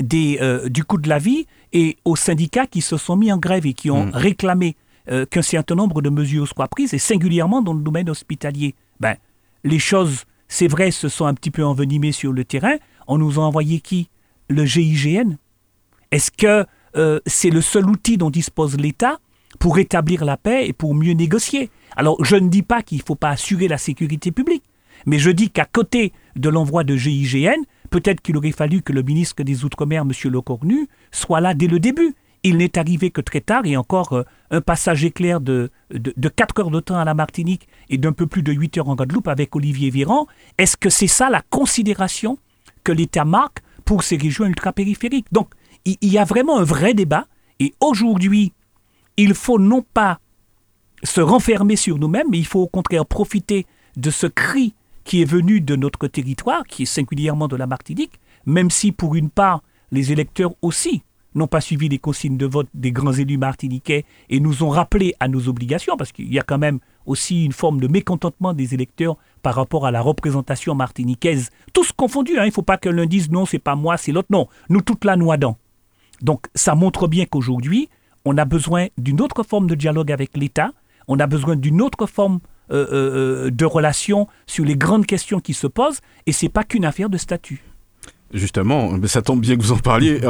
des, 0.00 0.38
du 0.68 0.84
coût 0.84 0.98
de 0.98 1.08
la 1.08 1.18
vie 1.18 1.46
et 1.72 1.96
aux 2.04 2.16
syndicats 2.16 2.66
qui 2.66 2.82
se 2.82 2.98
sont 2.98 3.16
mis 3.16 3.32
en 3.32 3.38
grève 3.38 3.64
et 3.64 3.72
qui 3.72 3.90
ont 3.90 4.06
mmh. 4.06 4.10
réclamé 4.12 4.76
euh, 5.10 5.26
qu'un 5.26 5.42
certain 5.42 5.74
nombre 5.74 6.00
de 6.00 6.10
mesures 6.10 6.46
soient 6.46 6.68
prises, 6.68 6.94
et 6.94 6.98
singulièrement 6.98 7.60
dans 7.60 7.74
le 7.74 7.82
domaine 7.82 8.08
hospitalier. 8.08 8.76
Ben, 9.00 9.16
les 9.64 9.80
choses, 9.80 10.26
c'est 10.46 10.68
vrai, 10.68 10.92
se 10.92 11.08
sont 11.08 11.26
un 11.26 11.34
petit 11.34 11.50
peu 11.50 11.64
envenimées 11.64 12.12
sur 12.12 12.32
le 12.32 12.44
terrain. 12.44 12.76
On 13.08 13.18
nous 13.18 13.40
a 13.40 13.42
envoyé 13.42 13.80
qui? 13.80 14.10
Le 14.48 14.64
GIGN 14.64 15.38
Est-ce 16.12 16.30
que 16.30 16.64
euh, 16.94 17.18
c'est 17.26 17.50
le 17.50 17.60
seul 17.60 17.90
outil 17.90 18.16
dont 18.16 18.30
dispose 18.30 18.76
l'État? 18.76 19.18
Pour 19.62 19.78
établir 19.78 20.24
la 20.24 20.36
paix 20.36 20.66
et 20.66 20.72
pour 20.72 20.92
mieux 20.92 21.12
négocier 21.12 21.70
Alors, 21.94 22.22
je 22.24 22.34
ne 22.34 22.48
dis 22.48 22.62
pas 22.62 22.82
qu'il 22.82 22.98
ne 22.98 23.04
faut 23.04 23.14
pas 23.14 23.30
assurer 23.30 23.68
la 23.68 23.78
sécurité 23.78 24.32
publique, 24.32 24.64
mais 25.06 25.20
je 25.20 25.30
dis 25.30 25.50
qu'à 25.50 25.66
côté 25.66 26.12
de 26.34 26.48
l'envoi 26.48 26.82
de 26.82 26.96
GIGN, 26.96 27.62
peut-être 27.88 28.20
qu'il 28.20 28.36
aurait 28.36 28.50
fallu 28.50 28.82
que 28.82 28.92
le 28.92 29.02
ministre 29.02 29.40
des 29.44 29.64
Outre-mer, 29.64 30.02
M. 30.02 30.32
Lecornu, 30.32 30.88
soit 31.12 31.40
là 31.40 31.54
dès 31.54 31.68
le 31.68 31.78
début 31.78 32.16
il 32.42 32.56
n'est 32.56 32.76
arrivé 32.76 33.12
que 33.12 33.20
très 33.20 33.40
tard 33.40 33.64
et 33.64 33.76
encore 33.76 34.14
euh, 34.14 34.24
un 34.50 34.60
passage 34.60 35.04
éclair 35.04 35.40
de, 35.40 35.70
de, 35.92 36.28
4 36.28 36.58
heures 36.58 36.70
de 36.72 36.80
temps 36.80 36.98
à 36.98 37.04
la 37.04 37.14
Martinique 37.14 37.68
et 37.88 37.98
d'un 37.98 38.10
peu 38.10 38.26
plus 38.26 38.42
de 38.42 38.50
8 38.50 38.78
heures 38.78 38.88
en 38.88 38.96
Guadeloupe 38.96 39.28
avec 39.28 39.54
Olivier 39.54 39.90
Véran. 39.90 40.26
Est-ce 40.58 40.76
que 40.76 40.90
c'est 40.90 41.06
ça 41.06 41.30
la 41.30 41.40
considération 41.50 42.38
que 42.82 42.90
l'État 42.90 43.24
marque 43.24 43.58
pour 43.84 44.02
ces 44.02 44.16
régions 44.16 44.46
ultra-périphériques? 44.46 45.28
Donc, 45.30 45.50
il, 45.84 45.96
y 46.02 46.18
a 46.18 46.24
vraiment 46.24 46.58
un 46.58 46.64
vrai 46.64 46.94
débat 46.94 47.28
et 47.60 47.74
aujourd'hui, 47.78 48.52
il 49.16 49.34
faut 49.34 49.58
non 49.58 49.84
pas 49.94 50.18
se 51.02 51.20
renfermer 51.20 51.76
sur 51.76 51.98
nous-mêmes, 51.98 52.28
mais 52.30 52.38
il 52.38 52.46
faut 52.46 52.60
au 52.60 52.68
contraire 52.68 53.06
profiter 53.06 53.66
de 53.96 54.10
ce 54.10 54.26
cri 54.26 54.74
qui 55.04 55.20
est 55.20 55.26
venu 55.26 55.60
de 55.60 55.76
notre 55.76 56.06
territoire, 56.06 56.64
qui 56.64 56.84
est 56.84 56.86
singulièrement 56.86 57.48
de 57.48 57.56
la 57.56 57.66
Martinique, 57.66 58.20
même 58.46 58.70
si 58.70 58.92
pour 58.92 59.14
une 59.14 59.30
part, 59.30 59.62
les 59.90 60.12
électeurs 60.12 60.52
aussi 60.62 61.02
n'ont 61.34 61.46
pas 61.46 61.60
suivi 61.60 61.88
les 61.88 61.98
consignes 61.98 62.36
de 62.36 62.46
vote 62.46 62.68
des 62.74 62.92
grands 62.92 63.12
élus 63.12 63.38
martiniquais 63.38 64.04
et 64.28 64.38
nous 64.38 64.62
ont 64.62 64.68
rappelé 64.68 65.14
à 65.18 65.28
nos 65.28 65.48
obligations, 65.48 65.96
parce 65.96 66.12
qu'il 66.12 66.32
y 66.32 66.38
a 66.38 66.42
quand 66.42 66.58
même 66.58 66.78
aussi 67.06 67.44
une 67.44 67.52
forme 67.52 67.80
de 67.80 67.88
mécontentement 67.88 68.52
des 68.52 68.74
électeurs 68.74 69.16
par 69.42 69.54
rapport 69.54 69.86
à 69.86 69.90
la 69.90 70.00
représentation 70.00 70.74
martiniquaise. 70.74 71.50
Tous 71.72 71.90
confondus, 71.92 72.38
hein. 72.38 72.44
il 72.44 72.48
ne 72.48 72.52
faut 72.52 72.62
pas 72.62 72.76
que 72.76 72.88
l'un 72.88 73.06
dise 73.06 73.30
non, 73.30 73.46
c'est 73.46 73.58
pas 73.58 73.74
moi, 73.74 73.96
c'est 73.96 74.12
l'autre, 74.12 74.28
non. 74.30 74.46
Nous 74.68 74.82
toute 74.82 75.04
la 75.04 75.16
noix 75.16 75.36
Donc 76.20 76.46
ça 76.54 76.74
montre 76.74 77.08
bien 77.08 77.24
qu'aujourd'hui, 77.24 77.88
on 78.24 78.36
a 78.38 78.44
besoin 78.44 78.86
d'une 78.98 79.20
autre 79.20 79.42
forme 79.42 79.66
de 79.66 79.74
dialogue 79.74 80.12
avec 80.12 80.36
l'État, 80.36 80.70
on 81.08 81.18
a 81.18 81.26
besoin 81.26 81.56
d'une 81.56 81.82
autre 81.82 82.06
forme 82.06 82.40
euh, 82.70 82.86
euh, 82.92 83.46
euh, 83.46 83.50
de 83.50 83.64
relation 83.64 84.28
sur 84.46 84.64
les 84.64 84.76
grandes 84.76 85.04
questions 85.04 85.40
qui 85.40 85.52
se 85.52 85.66
posent, 85.66 86.00
et 86.26 86.32
c'est 86.32 86.48
pas 86.48 86.64
qu'une 86.64 86.84
affaire 86.84 87.10
de 87.10 87.18
statut. 87.18 87.62
Justement, 88.32 88.96
ça 89.08 89.20
tombe 89.20 89.40
bien 89.42 89.56
que 89.56 89.62
vous 89.62 89.72
en 89.72 89.78
parliez. 89.78 90.20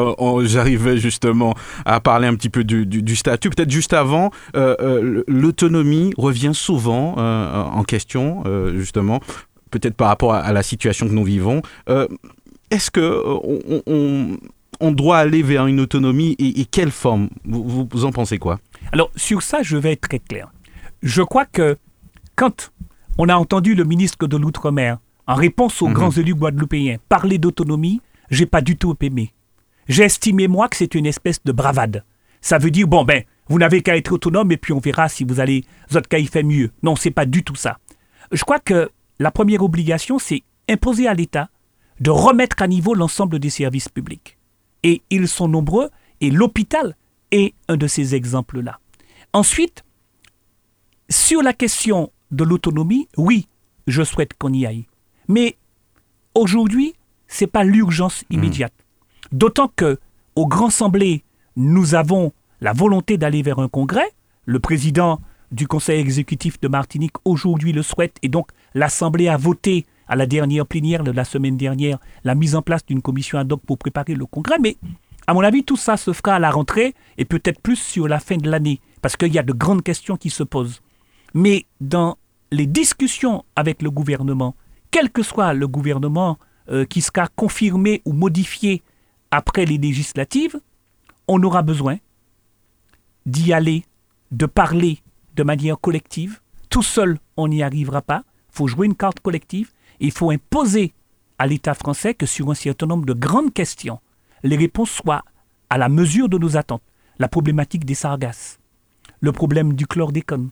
J'arrivais 0.43 0.97
justement 0.97 1.55
à 1.85 2.01
parler 2.01 2.27
un 2.27 2.35
petit 2.35 2.49
peu 2.49 2.65
du, 2.65 3.15
statut. 3.17 3.49
Peut-être 3.49 3.71
juste 3.71 3.93
avant, 3.93 4.33
l'autonomie 4.55 6.13
revient 6.19 6.51
souvent 6.53 7.15
en 7.17 7.85
question, 7.85 8.43
justement, 8.75 9.21
peut-être 9.71 9.95
par 9.95 10.09
rapport 10.09 10.35
à, 10.35 10.53
la 10.53 10.65
situation 10.65 11.07
que 11.07 11.13
nous 11.13 11.23
vivons. 11.23 11.63
Est-ce 12.73 12.91
que 12.91 13.23
on, 13.87 14.37
doit 14.91 15.19
aller 15.19 15.43
vers 15.43 15.67
une 15.67 15.81
autonomie 15.81 16.35
et, 16.39 16.65
quelle 16.65 16.91
forme? 16.91 17.29
Vous, 17.45 17.87
vous, 17.91 18.05
en 18.05 18.11
pensez 18.11 18.39
quoi? 18.39 18.59
Alors 18.93 19.11
sur 19.15 19.43
ça, 19.43 19.62
je 19.62 19.77
vais 19.77 19.93
être 19.93 20.09
très 20.09 20.19
clair. 20.19 20.51
Je 21.03 21.23
crois 21.23 21.47
que 21.47 21.79
quand 22.35 22.73
on 23.19 23.29
a 23.29 23.37
entendu 23.37 23.75
le 23.75 23.85
ministre 23.85 24.27
de 24.27 24.37
l'Outre-mer 24.37 24.99
en 25.27 25.35
réponse 25.35 25.81
aux 25.83 25.89
mhm. 25.89 25.95
grands 25.95 26.11
élus 26.11 26.35
guadeloupéens, 26.35 26.97
parler 27.09 27.39
d'autonomie, 27.39 28.01
j'ai 28.31 28.47
pas 28.47 28.61
du 28.61 28.77
tout 28.77 28.97
aimé. 29.01 29.33
J'ai 29.89 30.05
estimé, 30.05 30.49
moi, 30.49 30.69
que 30.69 30.77
c'est 30.77 30.95
une 30.95 31.07
espèce 31.07 31.43
de 31.45 31.53
bravade. 31.53 32.05
Ça 32.41 32.59
veut 32.59 32.71
dire, 32.71 32.89
bon, 32.89 33.05
ben, 33.05 33.23
vous 33.49 33.59
n'avez 33.59 33.83
qu'à 33.83 33.97
être 33.97 34.12
autonome 34.12 34.51
et 34.53 34.57
puis 34.57 34.73
on 34.73 34.79
verra 34.79 35.09
si 35.09 35.25
vous 35.25 35.41
allez, 35.41 35.65
votre 35.91 36.09
cas, 36.09 36.19
il 36.19 36.29
fait 36.29 36.43
mieux. 36.43 36.71
Non, 36.83 36.97
c'est 36.97 37.11
pas 37.11 37.27
du 37.27 37.45
tout 37.45 37.55
ça. 37.55 37.79
Je 38.31 38.43
crois 38.43 38.59
que 38.59 38.91
la 39.19 39.31
première 39.31 39.62
obligation, 39.62 40.19
c'est 40.19 40.43
imposer 40.69 41.07
à 41.07 41.15
l'État 41.15 41.51
de 42.01 42.11
remettre 42.11 42.62
à 42.62 42.67
niveau 42.67 42.95
l'ensemble 42.95 43.39
des 43.39 43.51
services 43.51 43.89
publics. 43.89 44.39
Et 44.83 45.03
ils 45.11 45.29
sont 45.29 45.49
nombreux 45.49 45.91
et 46.21 46.31
l'hôpital 46.31 46.97
est 47.31 47.55
un 47.69 47.77
de 47.77 47.87
ces 47.87 48.15
exemples-là. 48.15 48.79
Ensuite, 49.33 49.85
sur 51.09 51.43
la 51.43 51.53
question 51.53 52.12
de 52.31 52.45
l'autonomie, 52.45 53.09
oui, 53.17 53.49
je 53.87 54.03
souhaite 54.03 54.35
qu'on 54.35 54.53
y 54.53 54.67
aille. 54.67 54.87
Mais 55.29 55.57
aujourd'hui, 56.35 56.95
ce 57.29 57.45
n'est 57.45 57.51
pas 57.51 57.65
l'urgence 57.65 58.23
hmm. 58.23 58.35
immédiate. 58.35 58.75
D'autant 59.31 59.71
que 59.75 59.99
au 60.37 60.47
Grand 60.47 60.69
Assemblée, 60.69 61.25
nous 61.57 61.95
avons 61.95 62.33
la 62.61 62.73
volonté 62.73 63.19
d'aller 63.19 63.43
vers 63.43 63.59
un 63.59 63.69
congrès. 63.69 64.11
Le 64.47 64.61
président 64.61 65.21
du 65.51 65.69
Conseil 65.69 66.01
exécutif 66.01 66.59
de 66.61 66.69
Martinique 66.69 67.17
aujourd'hui 67.25 67.73
le 67.73 67.83
souhaite 67.83 68.17
et 68.23 68.29
donc 68.29 68.49
l'Assemblée 68.75 69.29
a 69.29 69.37
voté 69.37 69.85
à 70.12 70.14
la 70.14 70.26
dernière 70.26 70.66
plénière 70.66 71.04
de 71.04 71.11
la 71.11 71.25
semaine 71.25 71.57
dernière 71.57 71.99
la 72.23 72.35
mise 72.35 72.54
en 72.54 72.61
place 72.61 72.85
d'une 72.85 73.00
commission 73.00 73.38
ad 73.38 73.50
hoc 73.50 73.62
pour 73.66 73.78
préparer 73.78 74.14
le 74.14 74.26
congrès. 74.26 74.59
Mais 74.61 74.76
à 75.26 75.33
mon 75.33 75.40
avis, 75.40 75.64
tout 75.64 75.78
ça 75.78 75.97
se 75.97 76.12
fera 76.12 76.35
à 76.35 76.38
la 76.38 76.50
rentrée 76.50 76.95
et 77.16 77.25
peut-être 77.25 77.62
plus 77.62 77.76
sur 77.76 78.09
la 78.09 78.21
fin 78.21 78.37
de 78.37 78.50
l'année 78.50 78.78
parce 79.00 79.16
qu'il 79.16 79.33
y 79.33 79.38
a 79.38 79.42
de 79.42 79.54
grandes 79.54 79.83
questions 79.83 80.19
qui 80.19 80.28
se 80.28 80.42
posent. 80.42 80.83
Mais 81.33 81.64
dans 81.81 82.19
les 82.50 82.66
discussions 82.66 83.47
avec 83.57 83.81
le 83.81 83.90
gouvernement, 83.90 84.54
quel 84.90 85.11
que 85.11 85.23
soit 85.23 85.54
le 85.54 85.66
gouvernement 85.66 86.38
euh, 86.69 86.85
qui 86.85 87.00
sera 87.00 87.26
confirmé 87.28 88.02
ou 88.04 88.12
modifié 88.12 88.83
après 89.31 89.64
les 89.64 89.78
législatives, 89.78 90.61
on 91.26 91.42
aura 91.42 91.62
besoin 91.62 91.97
d'y 93.25 93.54
aller, 93.54 93.87
de 94.31 94.45
parler 94.45 94.99
de 95.37 95.42
manière 95.42 95.81
collective. 95.81 96.40
Tout 96.69 96.83
seul, 96.83 97.19
on 97.38 97.49
n'y 97.49 97.62
arrivera 97.62 98.02
pas. 98.02 98.25
Il 98.50 98.57
faut 98.57 98.66
jouer 98.66 98.85
une 98.85 98.95
carte 98.95 99.21
collective. 99.21 99.73
Il 100.03 100.13
faut 100.13 100.31
imposer 100.31 100.93
à 101.39 101.47
l'État 101.47 101.75
français 101.75 102.15
que 102.15 102.27
sur 102.27 102.51
un 102.51 102.55
certain 102.55 102.87
nombre 102.87 103.07
de 103.07 103.15
grandes 103.15 103.53
questions, 103.53 104.01
les 104.43 104.57
réponses 104.57 104.91
soient 104.91 105.23
à 105.71 105.79
la 105.79 105.89
mesure 105.89 106.29
de 106.29 106.39
nos 106.39 106.57
attentes. 106.57 106.83
La 107.19 107.29
problématique 107.29 107.85
des 107.85 107.95
sargasses, 107.95 108.59
le 109.21 109.33
problème 109.33 109.75
du 109.75 109.87
chlordécone, 109.87 110.51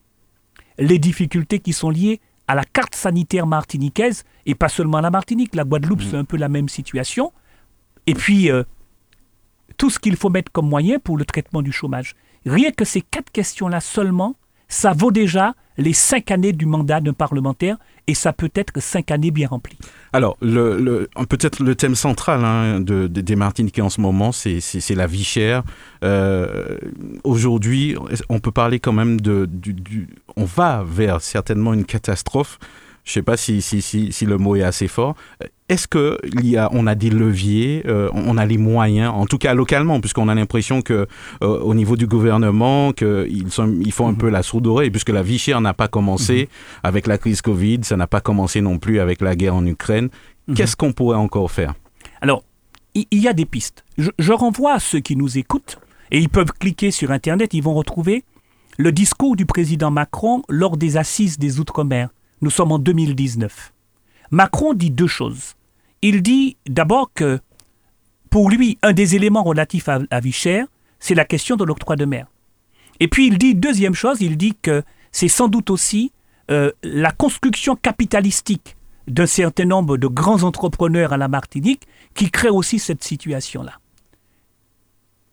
les 0.79 0.99
difficultés 0.99 1.59
qui 1.59 1.73
sont 1.73 1.91
liées 1.91 2.21
à 2.47 2.55
la 2.55 2.65
carte 2.65 2.95
sanitaire 2.95 3.47
martiniquaise, 3.47 4.25
et 4.47 4.55
pas 4.55 4.69
seulement 4.69 4.99
à 4.99 5.03
la 5.03 5.11
Martinique, 5.11 5.55
la 5.55 5.65
Guadeloupe, 5.65 6.03
c'est 6.03 6.17
mm. 6.17 6.21
un 6.21 6.25
peu 6.25 6.37
la 6.37 6.49
même 6.49 6.69
situation. 6.69 7.33
Et 8.07 8.15
puis, 8.15 8.51
euh, 8.51 8.65
tout 9.77 9.91
ce 9.91 9.99
qu'il 9.99 10.17
faut 10.17 10.31
mettre 10.31 10.51
comme 10.51 10.69
moyen 10.69 10.99
pour 10.99 11.17
le 11.17 11.25
traitement 11.25 11.63
du 11.63 11.73
chômage. 11.73 12.15
Rien 12.47 12.71
que 12.71 12.85
ces 12.85 13.03
quatre 13.03 13.31
questions-là 13.31 13.81
seulement, 13.81 14.37
ça 14.69 14.93
vaut 14.93 15.13
déjà 15.13 15.55
les 15.77 15.93
cinq 15.93 16.31
années 16.31 16.53
du 16.53 16.67
mandat 16.67 17.01
d'un 17.01 17.13
parlementaire 17.13 17.79
et 18.07 18.15
ça 18.15 18.33
peut 18.33 18.51
être 18.55 18.81
cinq 18.81 19.11
années 19.11 19.31
bien 19.31 19.49
remplies. 19.49 19.79
Alors, 20.13 20.37
peut-être 20.39 21.63
le 21.63 21.75
thème 21.75 21.95
central 21.95 22.45
hein, 22.45 22.81
de, 22.81 23.07
des 23.07 23.37
Martiniquais 23.37 23.83
en 23.83 23.91
ce 23.91 24.01
moment, 24.01 24.33
c'est 24.33 24.95
la 24.95 25.07
vie 25.07 25.25
chère. 25.25 25.63
Euh, 26.03 26.79
aujourd'hui, 27.25 27.97
on 28.29 28.41
peut 28.41 28.53
parler 28.53 28.81
quand 28.81 28.93
même 28.93 29.21
de... 29.21 29.47
Du, 29.51 30.09
on 30.37 30.45
va 30.45 30.85
vers 30.87 31.21
certainement 31.21 31.75
une 31.75 31.85
catastrophe. 31.85 32.59
Je 33.05 33.11
ne 33.11 33.15
sais 33.15 33.23
pas 33.23 33.37
si, 33.37 33.63
si, 33.63 33.81
si, 33.83 34.13
si, 34.13 34.27
le 34.27 34.37
mot 34.37 34.57
est 34.57 34.63
assez 34.63 34.89
fort. 34.89 35.17
Est-ce 35.71 35.87
qu'on 35.87 36.17
a, 36.57 36.69
on 36.73 36.87
a 36.89 36.97
des 36.97 37.11
leviers, 37.11 37.85
euh, 37.87 38.11
on 38.13 38.37
a 38.37 38.45
les 38.45 38.59
moyens, 38.59 39.13
en 39.15 39.25
tout 39.25 39.39
cas 39.39 39.55
localement, 39.55 40.01
puisqu'on 40.01 40.27
a 40.27 40.35
l'impression 40.35 40.83
que 40.83 41.07
euh, 41.45 41.61
au 41.61 41.75
niveau 41.75 41.95
du 41.95 42.09
gouvernement, 42.09 42.93
qu'ils 42.93 43.47
ils 43.85 43.93
font 43.93 44.09
un 44.09 44.13
mhm. 44.13 44.19
peu 44.19 44.31
la 44.31 44.43
sourde 44.43 44.67
oreille, 44.67 44.91
puisque 44.91 45.11
la 45.11 45.23
vie 45.23 45.39
chère 45.39 45.61
n'a 45.61 45.73
pas 45.73 45.87
commencé 45.87 46.49
mhm. 46.51 46.81
avec 46.83 47.07
la 47.07 47.19
crise 47.19 47.41
Covid, 47.41 47.79
ça 47.83 47.97
n'a 47.97 48.09
pas 48.09 48.21
commencé 48.21 48.61
non 48.61 48.79
plus 48.79 48.99
avec 48.99 49.21
la 49.21 49.37
guerre 49.37 49.55
en 49.55 49.65
Ukraine. 49.65 50.09
Mhm. 50.49 50.57
Qu'est-ce 50.57 50.75
qu'on 50.75 50.93
pourrait 50.93 51.19
encore 51.19 51.49
faire? 51.53 51.75
Alors, 52.21 52.43
il 52.97 53.07
y, 53.13 53.29
a 53.29 53.33
des 53.33 53.47
pistes. 53.47 53.85
Je, 53.97 54.11
je 54.19 54.33
renvoie 54.33 54.73
à 54.73 54.81
ceux 54.81 54.99
qui 54.99 55.15
nous 55.15 55.39
écoutent, 55.39 55.79
et 56.11 56.19
ils 56.19 56.29
peuvent 56.29 56.53
cliquer 56.59 56.91
sur 56.91 57.13
Internet, 57.13 57.55
ils 57.55 57.63
vont 57.63 57.75
retrouver 57.75 58.25
le 58.77 58.91
discours 58.91 59.37
du 59.37 59.47
président 59.47 59.93
Macron 59.93 60.43
lors 60.49 60.77
des 60.77 60.97
assises 60.97 61.39
des 61.39 61.61
Outre-mer. 61.61 62.09
Nous 62.41 62.51
sommes 62.51 62.73
en 62.73 62.81
2019. 62.81 63.73
Macron 64.33 64.75
dit 64.75 64.91
deux 64.91 65.07
choses 65.07 65.55
il 66.03 66.23
dit 66.23 66.57
d'abord 66.67 67.13
que 67.13 67.41
pour 68.31 68.49
lui, 68.49 68.79
un 68.83 68.93
des 68.93 69.17
éléments 69.17 69.43
relatifs 69.43 69.89
à 69.89 69.99
la 70.11 70.21
vie 70.21 70.33
chère, 70.33 70.67
c'est 71.01 71.15
la 71.15 71.25
question 71.25 71.57
de 71.57 71.65
l'octroi 71.65 71.97
de 71.97 72.05
mer. 72.05 72.27
Et 73.01 73.09
puis 73.09 73.27
il 73.27 73.39
dit, 73.39 73.55
deuxième 73.55 73.95
chose, 73.95 74.21
il 74.21 74.37
dit 74.37 74.55
que 74.61 74.83
c'est 75.11 75.29
sans 75.29 75.49
doute 75.49 75.71
aussi 75.71 76.13
euh, 76.51 76.71
la 76.83 77.11
construction 77.11 77.75
capitalistique 77.75 78.77
d'un 79.09 79.27
certain 79.27 79.65
nombre 79.65 79.97
de 79.97 80.07
grands 80.07 80.45
entrepreneurs 80.45 81.13
à 81.13 81.17
la 81.17 81.27
Martinique 81.27 81.87
qui 82.15 82.31
crée 82.31 82.51
aussi 82.51 82.79
cette 82.79 83.03
situation-là. 83.03 83.73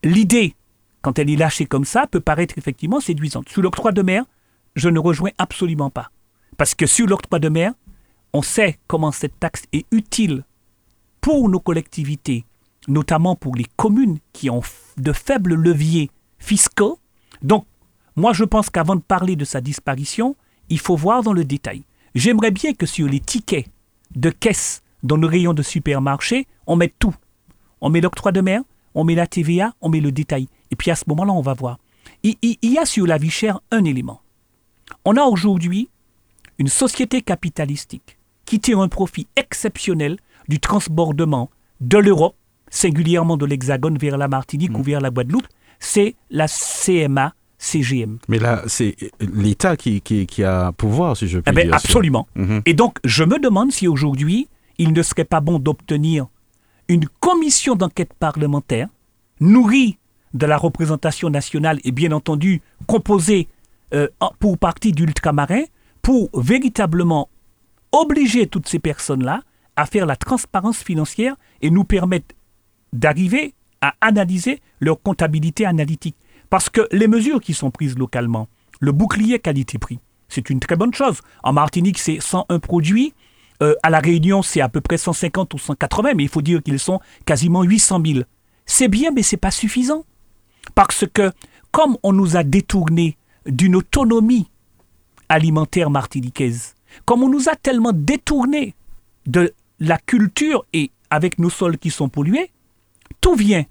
L'idée, 0.04 0.56
quand 1.02 1.20
elle 1.20 1.30
est 1.30 1.36
lâchée 1.36 1.66
comme 1.66 1.86
ça, 1.86 2.08
peut 2.08 2.20
paraître 2.20 2.58
effectivement 2.58 3.00
séduisante. 3.00 3.50
Sur 3.50 3.62
l'octroi 3.62 3.92
de 3.92 4.02
mer, 4.02 4.24
je 4.76 4.90
ne 4.90 5.00
rejoins 5.00 5.32
absolument 5.38 5.90
pas. 5.90 6.12
Parce 6.58 6.74
que 6.74 6.86
sur 6.86 7.08
l'octroi 7.08 7.40
de 7.40 7.50
mer, 7.50 7.74
on 8.34 8.42
sait 8.42 8.80
comment 8.88 9.12
cette 9.12 9.40
taxe 9.40 9.64
est 9.74 9.86
utile 9.92 10.44
pour 11.22 11.50
nos 11.50 11.60
collectivités, 11.60 12.46
notamment 12.88 13.36
pour 13.36 13.56
les 13.56 13.66
communes 13.76 14.20
qui 14.34 14.50
ont 14.50 14.62
de 14.98 15.12
faibles 15.12 15.56
leviers 15.56 16.10
fiscaux. 16.40 17.00
Donc, 17.42 17.66
moi, 18.16 18.34
je 18.34 18.44
pense 18.44 18.70
qu'avant 18.70 18.96
de 18.96 19.02
parler 19.02 19.36
de 19.36 19.46
sa 19.46 19.62
disparition, 19.62 20.36
il 20.70 20.80
faut 20.80 20.96
voir 20.96 21.24
dans 21.24 21.34
le 21.34 21.46
détail. 21.46 21.84
J'aimerais 22.16 22.52
bien 22.52 22.74
que 22.74 22.86
sur 22.86 23.08
les 23.08 23.20
tickets 23.20 23.68
de 24.16 24.30
caisse 24.30 24.82
dans 25.04 25.18
nos 25.18 25.28
rayons 25.28 25.54
de 25.54 25.62
supermarché, 25.62 26.48
on 26.66 26.76
mette 26.76 26.96
tout. 26.98 27.14
On 27.82 27.90
met 27.90 28.02
l'octroi 28.02 28.32
de 28.32 28.42
mer, 28.42 28.62
on 28.96 29.04
met 29.04 29.16
la 29.16 29.28
TVA, 29.28 29.74
on 29.82 29.90
met 29.90 30.00
le 30.00 30.12
détail. 30.12 30.48
Et 30.72 30.76
puis 30.76 30.90
à 30.90 30.96
ce 30.96 31.04
moment-là, 31.08 31.32
on 31.32 31.42
va 31.42 31.54
voir. 31.54 31.78
Il, 32.24 32.36
il 32.42 32.72
y 32.72 32.78
a 32.80 32.86
sur 32.86 33.06
la 33.06 33.18
vie 33.18 33.30
chère 33.30 33.60
un 33.72 33.84
élément. 33.84 34.22
On 35.06 35.16
a 35.16 35.24
aujourd'hui 35.24 35.90
une 36.58 36.68
société 36.68 37.22
capitalistique 37.22 38.18
qui 38.46 38.60
tire 38.60 38.80
un 38.80 38.88
profit 38.88 39.28
exceptionnel 39.36 40.18
du 40.48 40.60
transbordement 40.60 41.50
de 41.82 41.98
l'Europe, 41.98 42.36
singulièrement 42.70 43.38
de 43.38 43.46
l'Hexagone 43.46 43.98
vers 43.98 44.18
la 44.18 44.28
Martinique 44.28 44.78
ou 44.78 44.82
mm. 44.82 44.86
vers 44.86 45.02
la 45.02 45.10
Guadeloupe, 45.10 45.48
c'est 45.80 46.16
la 46.30 46.48
CMA 46.48 47.34
CGM. 47.58 48.20
Mais 48.28 48.40
là, 48.40 48.64
c'est 48.68 48.96
l'État 49.20 49.76
qui, 49.78 50.02
qui, 50.02 50.44
a 50.44 50.72
pouvoir, 50.72 51.18
si 51.18 51.28
je 51.28 51.40
puis 51.40 51.52
eh 51.52 51.56
ben, 51.56 51.74
Absolument. 51.74 52.28
Mm-hmm. 52.36 52.62
Et 52.66 52.74
donc, 52.74 52.98
je 53.04 53.24
me 53.24 53.40
demande 53.40 53.72
si 53.72 53.88
aujourd'hui, 53.88 54.48
il 54.78 54.94
ne 54.94 55.02
serait 55.02 55.26
pas 55.26 55.40
bon 55.42 55.60
d'obtenir 55.60 56.28
une 56.88 57.08
commission 57.20 57.76
d'enquête 57.76 58.14
parlementaire 58.14 58.88
nourrie 59.40 59.98
de 60.34 60.46
la 60.46 60.58
représentation 60.58 61.30
nationale 61.30 61.80
et 61.84 61.92
bien 61.92 62.12
entendu 62.12 62.62
composée 62.86 63.48
euh, 63.94 64.08
pour 64.40 64.58
partie 64.58 64.92
d'ultramarins 64.92 65.64
pour 66.02 66.30
véritablement 66.34 67.30
obliger 67.92 68.48
toutes 68.48 68.68
ces 68.68 68.80
personnes-là 68.80 69.42
à 69.78 69.86
faire 69.86 70.06
la 70.06 70.18
transparence 70.18 70.84
financière 70.84 71.36
et 71.62 71.70
nous 71.70 71.86
permettre 71.86 72.36
d'arriver 72.92 73.54
à 73.80 73.94
analyser 74.02 74.60
leur 74.82 75.02
comptabilité 75.02 75.66
analytique. 75.66 76.16
Parce 76.50 76.70
que 76.70 76.88
les 76.92 77.08
mesures 77.08 77.40
qui 77.40 77.54
sont 77.54 77.72
prises 77.72 77.98
localement, 77.98 78.48
le 78.80 78.92
bouclier 78.92 79.40
qualité-prix, 79.40 80.00
c'est 80.28 80.50
une 80.50 80.60
très 80.60 80.76
bonne 80.76 80.94
chose. 80.94 81.22
En 81.44 81.54
Martinique, 81.54 82.00
c'est 82.00 82.20
101 82.20 82.60
produits. 82.60 83.14
Euh, 83.62 83.76
à 83.82 83.90
La 83.90 84.00
Réunion, 84.00 84.42
c'est 84.42 84.62
à 84.62 84.70
peu 84.70 84.82
près 84.82 84.98
150 84.98 85.54
ou 85.54 85.58
180, 85.58 86.14
mais 86.16 86.24
il 86.24 86.30
faut 86.30 86.42
dire 86.42 86.62
qu'ils 86.62 86.80
sont 86.80 87.00
quasiment 87.26 87.64
800 87.64 88.02
000. 88.06 88.20
C'est 88.66 88.88
bien, 88.88 89.12
mais 89.12 89.24
ce 89.24 89.36
n'est 89.36 89.40
pas 89.40 89.52
suffisant. 89.52 90.06
Parce 90.76 91.06
que, 91.12 91.32
comme 91.72 91.98
on 92.04 92.14
nous 92.14 92.36
a 92.36 92.44
détourné 92.44 93.18
d'une 93.46 93.76
autonomie 93.76 94.48
alimentaire 95.30 95.90
martiniquaise, 95.90 96.76
comme 97.06 97.24
on 97.24 97.30
nous 97.30 97.50
a 97.50 97.56
tellement 97.56 97.94
détourné 97.94 98.76
de 99.26 99.54
la 99.80 99.98
culture 99.98 100.66
et 100.74 100.92
avec 101.10 101.40
nos 101.40 101.50
sols 101.50 101.78
qui 101.78 101.90
sont 101.90 102.10
pollués, 102.10 102.52
tout 103.22 103.36
vient 103.36 103.66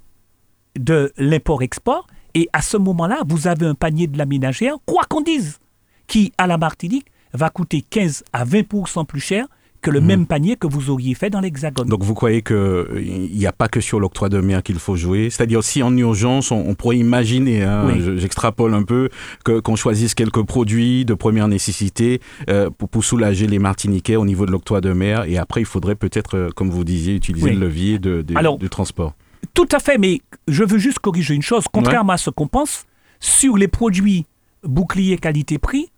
de 0.78 1.12
l'import-export. 1.16 2.06
Et 2.34 2.48
à 2.52 2.62
ce 2.62 2.76
moment-là, 2.76 3.22
vous 3.26 3.46
avez 3.46 3.66
un 3.66 3.75
panier 3.75 4.06
de 4.06 4.18
la 4.18 4.26
ménagère, 4.26 4.76
quoi 4.84 5.04
qu'on 5.04 5.22
dise, 5.22 5.58
qui, 6.06 6.32
à 6.38 6.46
la 6.46 6.58
Martinique, 6.58 7.06
va 7.32 7.50
coûter 7.50 7.82
15 7.82 8.25
à 8.32 8.44
20% 8.44 9.06
plus 9.06 9.20
cher 9.20 9.46
que 9.83 9.90
le 9.90 10.00
Mhm. 10.00 10.06
même 10.06 10.26
panier 10.26 10.56
que 10.56 10.66
vous 10.66 10.90
auriez 10.90 11.14
fait 11.14 11.30
dans 11.30 11.40
l'Hexagone. 11.40 11.87
Donc 11.88 12.02
vous 12.02 12.14
croyez 12.14 12.42
qu'il 12.42 13.30
n'y 13.35 13.47
a 13.47 13.52
pas 13.52 13.68
que 13.68 13.80
sur 13.80 14.00
l'octroi 14.00 14.28
de 14.28 14.40
mer 14.40 14.62
qu'il 14.62 14.78
faut 14.78 14.97
jouer? 14.97 15.30
C'est-à-dire 15.30 15.62
si 15.62 15.83
en 15.83 15.97
urgence, 15.97 16.50
on, 16.50 16.56
on 16.66 16.75
pourrait 16.75 16.99
imaginer, 16.99 17.62
hein, 17.62 17.85
Oui. 17.87 18.18
j'extrapole 18.18 18.75
un 18.75 18.83
peu, 18.83 19.09
qu'on 19.45 19.76
choisisse 19.76 20.14
quelques 20.14 20.42
produits 20.42 21.04
de 21.04 21.14
première 21.14 21.49
nécessité 21.49 22.21
euh, 22.49 22.71
pour, 22.71 22.88
pour 22.88 23.04
soulager 23.04 23.47
les 23.47 23.59
Martiniquais 23.59 24.16
au 24.16 24.25
niveau 24.25 24.47
de 24.47 24.50
l'octroi 24.52 24.80
de 24.80 24.92
mer 24.92 25.25
et 25.25 25.38
après 25.38 25.61
il 25.61 25.66
faudrait 25.66 25.95
peut-être, 25.97 26.37
euh, 26.37 26.49
comme 26.54 26.71
vous 26.71 26.85
disiez, 26.85 27.14
utiliser 27.14 27.50
Oui. 27.50 27.54
le 27.54 27.61
levier 27.61 27.99
de, 27.99 28.23
de- 28.23 28.37
Alors- 28.37 28.59
du 28.59 28.68
transport. 28.68 29.14
Tout 29.54 29.68
à 29.73 29.78
fait, 29.78 29.97
mais 29.99 30.21
je 30.49 30.64
veux 30.64 30.78
juste 30.78 30.99
corriger 30.99 31.35
une 31.35 31.42
chose. 31.42 31.64
Contrairement 31.73 32.12
à 32.14 32.16
ce 32.18 32.30
qu'on 32.30 32.49
pense, 32.49 32.85
sur 33.21 33.56
les 33.56 33.68
produits 33.68 34.26
boucliers 34.64 35.16
qualité-prix, 35.18 35.90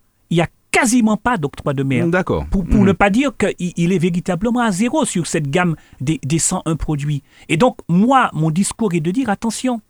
quasiment 0.70 1.16
pas 1.16 1.37
d'octroi 1.37 1.75
de 1.75 1.82
mer. 1.82 2.06
D'accord. 2.08 2.46
Pour, 2.50 2.64
pour 2.64 2.80
Mhm. 2.80 2.87
ne 2.87 2.92
pas 2.92 3.10
dire 3.10 3.32
qu'il 3.37 3.72
il 3.76 3.92
est 3.92 3.98
véritablement 3.98 4.60
à 4.60 4.70
zéro 4.70 5.04
sur 5.04 5.26
cette 5.26 5.48
gamme 5.50 5.76
des, 6.00 6.20
des 6.25 6.38
101 6.38 6.76
produits. 6.76 7.22
Et 7.48 7.56
donc, 7.56 7.78
moi, 7.88 8.30
mon 8.32 8.50
discours 8.50 8.92
est 8.94 9.00
de 9.00 9.10
dire 9.10 9.28
attention, 9.30 9.80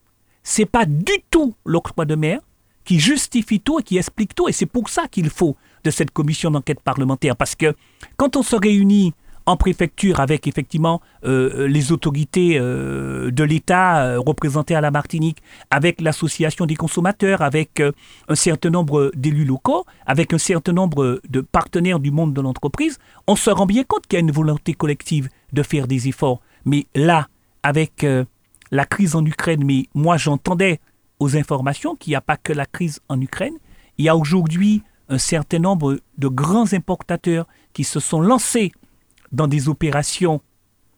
c'est 0.42 0.66
pas 0.66 0.86
du 0.86 1.12
tout 1.30 1.54
l'octroi 1.64 2.04
de 2.04 2.14
mer 2.14 2.40
qui 2.84 2.98
justifie 2.98 3.60
tout 3.60 3.80
et 3.80 3.82
qui 3.82 3.98
explique 3.98 4.34
tout. 4.34 4.48
Et 4.48 4.52
c'est 4.52 4.66
pour 4.66 4.88
ça 4.88 5.08
qu'il 5.08 5.28
faut 5.28 5.56
de 5.84 5.90
cette 5.90 6.10
commission 6.10 6.50
d'enquête 6.50 6.80
parlementaire. 6.80 7.36
Parce 7.36 7.54
que 7.54 7.74
quand 8.16 8.36
on 8.36 8.42
se 8.42 8.56
réunit 8.56 9.12
en 9.48 9.56
préfecture 9.56 10.20
avec 10.20 10.46
effectivement 10.46 11.00
euh, 11.24 11.66
les 11.66 11.90
autorités 11.90 12.58
euh, 12.58 13.30
de 13.30 13.44
l'État 13.44 14.04
euh, 14.04 14.20
représentées 14.20 14.74
à 14.74 14.82
la 14.82 14.90
Martinique, 14.90 15.38
avec 15.70 16.02
l'association 16.02 16.66
des 16.66 16.76
consommateurs, 16.76 17.40
avec 17.40 17.80
euh, 17.80 17.92
un 18.28 18.34
certain 18.34 18.68
nombre 18.68 19.10
d'élus 19.16 19.46
locaux, 19.46 19.86
avec 20.04 20.34
un 20.34 20.38
certain 20.38 20.74
nombre 20.74 21.22
de 21.26 21.40
partenaires 21.40 21.98
du 21.98 22.10
monde 22.10 22.34
de 22.34 22.42
l'entreprise, 22.42 22.98
on 23.26 23.36
se 23.36 23.48
rend 23.48 23.64
bien 23.64 23.84
compte 23.84 24.06
qu'il 24.06 24.18
y 24.18 24.20
a 24.20 24.20
une 24.20 24.32
volonté 24.32 24.74
collective 24.74 25.30
de 25.54 25.62
faire 25.62 25.86
des 25.86 26.08
efforts. 26.08 26.40
Mais 26.66 26.86
là, 26.94 27.28
avec 27.62 28.04
euh, 28.04 28.26
la 28.70 28.84
crise 28.84 29.16
en 29.16 29.24
Ukraine, 29.24 29.64
mais 29.64 29.86
moi 29.94 30.18
j'entendais 30.18 30.78
aux 31.20 31.38
informations 31.38 31.96
qu'il 31.96 32.10
n'y 32.10 32.16
a 32.16 32.20
pas 32.20 32.36
que 32.36 32.52
la 32.52 32.66
crise 32.66 33.00
en 33.08 33.18
Ukraine, 33.18 33.54
il 33.96 34.04
y 34.04 34.10
a 34.10 34.16
aujourd'hui 34.16 34.82
un 35.08 35.16
certain 35.16 35.58
nombre 35.58 36.00
de 36.18 36.28
grands 36.28 36.74
importateurs 36.74 37.46
qui 37.72 37.84
se 37.84 37.98
sont 37.98 38.20
lancés 38.20 38.72
dans 39.32 39.46
des 39.46 39.68
opérations 39.68 40.40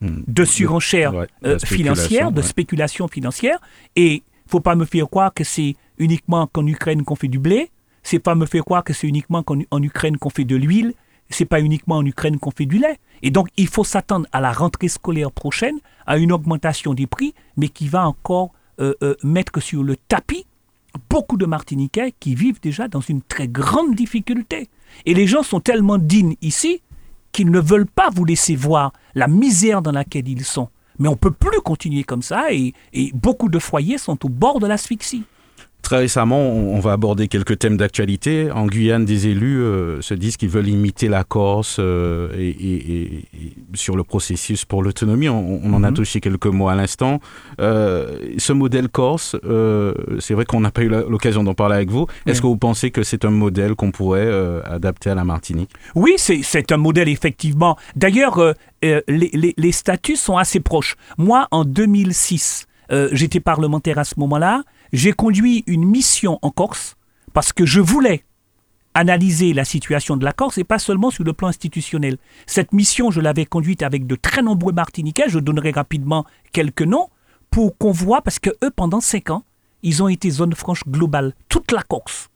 Mhm. 0.00 0.24
de 0.26 0.44
surenchère 0.44 1.14
Ouais, 1.14 1.26
euh, 1.44 1.58
financière, 1.58 2.32
de 2.32 2.40
ouais. 2.40 2.46
spéculation 2.46 3.06
financière. 3.06 3.58
Et 3.96 4.22
faut 4.46 4.60
pas 4.60 4.74
me 4.74 4.86
faire 4.86 5.08
croire 5.10 5.32
que 5.34 5.44
c'est 5.44 5.76
uniquement 5.98 6.46
qu'en 6.46 6.66
Ukraine 6.66 7.04
qu'on 7.04 7.16
fait 7.16 7.28
du 7.28 7.38
blé. 7.38 7.70
C'est 8.02 8.18
pas 8.18 8.34
me 8.34 8.46
faire 8.46 8.64
croire 8.64 8.82
que 8.82 8.94
c'est 8.94 9.06
uniquement 9.06 9.42
qu'en 9.42 9.58
en 9.70 9.82
Ukraine 9.82 10.16
qu'on 10.16 10.30
fait 10.30 10.46
de 10.46 10.56
l'huile. 10.56 10.94
C'est 11.28 11.44
pas 11.44 11.60
uniquement 11.60 11.96
en 11.98 12.06
Ukraine 12.06 12.38
qu'on 12.38 12.50
fait 12.50 12.64
du 12.66 12.78
lait. 12.78 12.98
Et 13.22 13.30
donc, 13.30 13.48
il 13.58 13.68
faut 13.68 13.84
s'attendre 13.84 14.26
à 14.32 14.40
la 14.40 14.52
rentrée 14.52 14.88
scolaire 14.88 15.30
prochaine 15.30 15.78
à 16.06 16.16
une 16.16 16.32
augmentation 16.32 16.94
des 16.94 17.06
prix, 17.06 17.34
mais 17.58 17.68
qui 17.68 17.86
va 17.86 18.06
encore 18.08 18.52
euh, 18.80 18.94
euh, 19.02 19.14
mettre 19.22 19.60
sur 19.60 19.84
le 19.84 19.96
tapis 19.96 20.46
beaucoup 21.10 21.36
de 21.36 21.44
Martiniquais 21.46 22.14
qui 22.18 22.34
vivent 22.34 22.60
déjà 22.60 22.88
dans 22.88 23.02
une 23.02 23.20
très 23.20 23.46
grande 23.46 23.94
difficulté. 23.94 24.68
Et 25.04 25.12
les 25.14 25.26
gens 25.26 25.42
sont 25.42 25.60
tellement 25.60 25.98
dignes 25.98 26.36
ici 26.40 26.80
qu'ils 27.32 27.50
ne 27.50 27.60
veulent 27.60 27.86
pas 27.86 28.10
vous 28.10 28.24
laisser 28.24 28.56
voir 28.56 28.92
la 29.14 29.28
misère 29.28 29.82
dans 29.82 29.92
laquelle 29.92 30.28
ils 30.28 30.44
sont. 30.44 30.68
Mais 30.98 31.08
on 31.08 31.12
ne 31.12 31.16
peut 31.16 31.30
plus 31.30 31.60
continuer 31.60 32.04
comme 32.04 32.22
ça 32.22 32.52
et, 32.52 32.74
beaucoup 33.14 33.48
de 33.48 33.58
foyers 33.58 33.98
sont 33.98 34.24
au 34.24 34.28
bord 34.28 34.60
de 34.60 34.66
l'asphyxie. 34.66 35.24
Très 35.82 35.98
récemment, 35.98 36.38
on 36.50 36.78
va 36.78 36.92
aborder 36.92 37.26
quelques 37.26 37.58
thèmes 37.58 37.76
d'actualité. 37.76 38.50
En 38.52 38.66
Guyane, 38.66 39.04
des 39.04 39.26
élus 39.26 39.60
euh, 39.60 40.00
se 40.02 40.14
disent 40.14 40.36
qu'ils 40.36 40.48
veulent 40.50 40.68
imiter 40.68 41.08
la 41.08 41.24
Corse 41.24 41.76
euh, 41.80 42.28
et, 42.38 42.48
et- 42.50 42.92
et- 42.92 43.14
et 43.34 43.52
sur 43.74 43.96
le 43.96 44.04
processus 44.04 44.64
pour 44.64 44.82
l'autonomie. 44.82 45.28
On, 45.28 45.60
on 45.64 45.72
en 45.72 45.82
a 45.82 45.90
Mhm. 45.90 45.96
touché 45.96 46.20
quelques 46.20 46.46
mots 46.46 46.68
à 46.68 46.74
l'instant. 46.76 47.18
Euh, 47.60 48.18
ce 48.38 48.52
modèle 48.52 48.88
corse, 48.88 49.34
c'est 50.20 50.34
vrai 50.34 50.44
qu'on 50.44 50.60
n'a 50.60 50.70
pas 50.70 50.82
eu 50.82 50.88
l'occasion 50.88 51.42
d'en 51.42 51.54
parler 51.54 51.74
avec 51.76 51.90
vous. 51.90 52.06
Est-ce 52.26 52.36
Oui. 52.38 52.42
que 52.42 52.46
vous 52.46 52.56
pensez 52.56 52.90
que 52.90 53.02
c'est 53.02 53.24
un 53.24 53.30
modèle 53.30 53.74
qu'on 53.74 53.90
pourrait 53.90 54.30
adapter 54.64 55.10
à 55.10 55.14
la 55.14 55.24
Martinique? 55.24 55.70
Oui, 55.94 56.14
c'est 56.18 56.72
un 56.72 56.76
modèle 56.76 57.08
effectivement. 57.08 57.76
D'ailleurs, 57.96 58.54
les, 58.82 59.02
les- 59.08 59.54
les 59.56 59.72
statuts 59.72 60.16
sont 60.16 60.36
assez 60.36 60.60
proches. 60.60 60.96
Moi, 61.18 61.48
en 61.50 61.64
2006, 61.64 62.66
euh, 62.92 63.08
j'étais 63.12 63.40
parlementaire 63.40 63.98
à 63.98 64.04
ce 64.04 64.14
moment-là. 64.18 64.62
J'ai 64.92 65.12
conduit 65.12 65.62
une 65.66 65.84
mission 65.84 66.38
en 66.42 66.50
Corse 66.50 66.96
parce 67.32 67.52
que 67.52 67.64
je 67.64 67.80
voulais 67.80 68.24
analyser 68.94 69.52
la 69.54 69.64
situation 69.64 70.16
de 70.16 70.24
la 70.24 70.32
Corse 70.32 70.58
et 70.58 70.64
pas 70.64 70.80
seulement 70.80 71.10
sur 71.10 71.22
le 71.22 71.32
plan 71.32 71.48
institutionnel. 71.48 72.18
Cette 72.46 72.72
mission, 72.72 73.10
je 73.12 73.20
l'avais 73.20 73.46
conduite 73.46 73.82
avec 73.82 74.06
de 74.06 74.16
très 74.16 74.42
nombreux 74.42 74.72
Martiniquais. 74.72 75.28
Je 75.28 75.38
donnerai 75.38 75.70
rapidement 75.70 76.26
quelques 76.52 76.82
noms 76.82 77.08
pour 77.50 77.78
qu'on 77.78 77.92
voit, 77.92 78.22
parce 78.22 78.38
que 78.38 78.50
eux, 78.64 78.70
pendant 78.74 79.00
cinq 79.00 79.30
ans, 79.30 79.44
ils 79.82 80.02
ont 80.02 80.08
été 80.08 80.30
zone 80.30 80.54
franche 80.54 80.84
globale, 80.86 81.34
toute 81.48 81.70
la 81.72 81.82
Corse. 81.82 82.28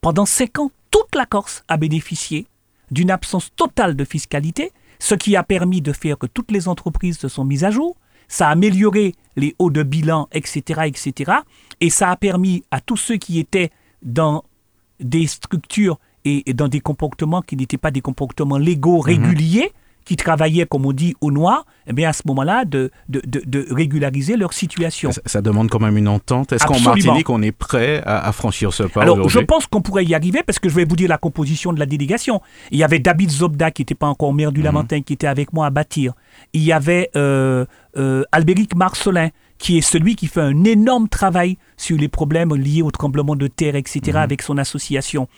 Pendant 0.00 0.26
cinq 0.26 0.58
ans, 0.58 0.70
toute 0.90 1.14
la 1.14 1.24
Corse 1.26 1.64
a 1.68 1.78
bénéficié 1.78 2.46
d'une 2.90 3.10
absence 3.10 3.50
totale 3.56 3.96
de 3.96 4.04
fiscalité, 4.04 4.72
ce 4.98 5.14
qui 5.14 5.34
a 5.34 5.42
permis 5.42 5.80
de 5.80 5.92
faire 5.92 6.18
que 6.18 6.26
toutes 6.26 6.50
les 6.50 6.68
entreprises 6.68 7.18
se 7.18 7.28
sont 7.28 7.44
mises 7.44 7.64
à 7.64 7.70
jour. 7.70 7.96
Ça 8.28 8.48
a 8.48 8.52
amélioré 8.52 9.14
les 9.36 9.54
hauts 9.58 9.70
de 9.70 9.82
bilan, 9.82 10.28
etc., 10.32 10.82
etc. 10.86 11.32
Et 11.80 11.90
ça 11.90 12.10
a 12.10 12.16
permis 12.16 12.64
à 12.70 12.80
tous 12.80 12.96
ceux 12.96 13.16
qui 13.16 13.38
étaient 13.38 13.70
dans 14.02 14.44
des 15.00 15.26
structures 15.26 15.98
et, 16.24 16.48
et 16.48 16.54
dans 16.54 16.68
des 16.68 16.80
comportements 16.80 17.42
qui 17.42 17.56
n'étaient 17.56 17.78
pas 17.78 17.90
des 17.90 18.00
comportements 18.00 18.58
légaux 18.58 19.00
réguliers, 19.00 19.72
qui 20.04 20.16
travaillaient, 20.16 20.66
comme 20.66 20.86
on 20.86 20.92
dit, 20.92 21.14
au 21.20 21.30
noir, 21.30 21.64
eh 21.86 21.92
bien 21.92 22.08
à 22.08 22.12
ce 22.12 22.22
moment-là, 22.26 22.64
de, 22.64 22.90
de, 23.08 23.20
de- 23.26 23.42
de 23.46 23.66
régulariser 23.70 24.36
leur 24.36 24.52
situation. 24.52 25.12
ça, 25.12 25.20
ça 25.26 25.42
demande 25.42 25.68
quand 25.70 25.80
même 25.80 25.96
une 25.96 26.08
entente. 26.08 26.52
Est-ce 26.52 26.64
qu'en. 26.66 26.78
Martinique, 26.80 27.30
on 27.30 27.42
est 27.42 27.52
prêt 27.52 28.02
à, 28.04 28.26
à 28.26 28.32
franchir 28.32 28.72
ce 28.72 28.82
pas 28.84 29.02
Alors, 29.02 29.28
je 29.28 29.38
pense 29.40 29.66
qu'on 29.66 29.82
pourrait 29.82 30.04
y 30.04 30.14
arriver 30.14 30.42
parce 30.44 30.58
que 30.58 30.68
je 30.68 30.74
vais 30.74 30.84
vous 30.84 30.96
dire 30.96 31.08
la 31.08 31.18
composition 31.18 31.72
de 31.72 31.78
la 31.78 31.86
délégation. 31.86 32.40
Il 32.70 32.78
y 32.78 32.84
avait 32.84 32.98
David 32.98 33.30
Zobda 33.30 33.70
qui 33.70 33.82
n'était 33.82 33.94
pas 33.94 34.08
encore 34.08 34.32
maire 34.34 34.52
du 34.52 34.62
Lamentin, 34.62 35.00
qui 35.02 35.12
était 35.12 35.26
avec 35.26 35.52
moi 35.52 35.66
à 35.66 35.70
bâtir. 35.70 36.12
Il 36.52 36.62
y 36.62 36.72
avait 36.72 37.10
euh, 37.16 37.64
euh, 37.96 38.24
Albéric 38.32 38.74
Marcelin, 38.74 39.28
qui 39.58 39.78
est 39.78 39.82
celui 39.82 40.16
qui 40.16 40.26
fait 40.26 40.40
un 40.40 40.64
énorme 40.64 41.08
travail 41.08 41.56
sur 41.76 41.96
les 41.96 42.08
problèmes 42.08 42.54
liés 42.54 42.82
au 42.82 42.90
tremblement 42.90 43.36
de 43.36 43.46
terre, 43.46 43.76
etc., 43.76 44.18
avec 44.18 44.42
son 44.42 44.58
association. 44.58 45.28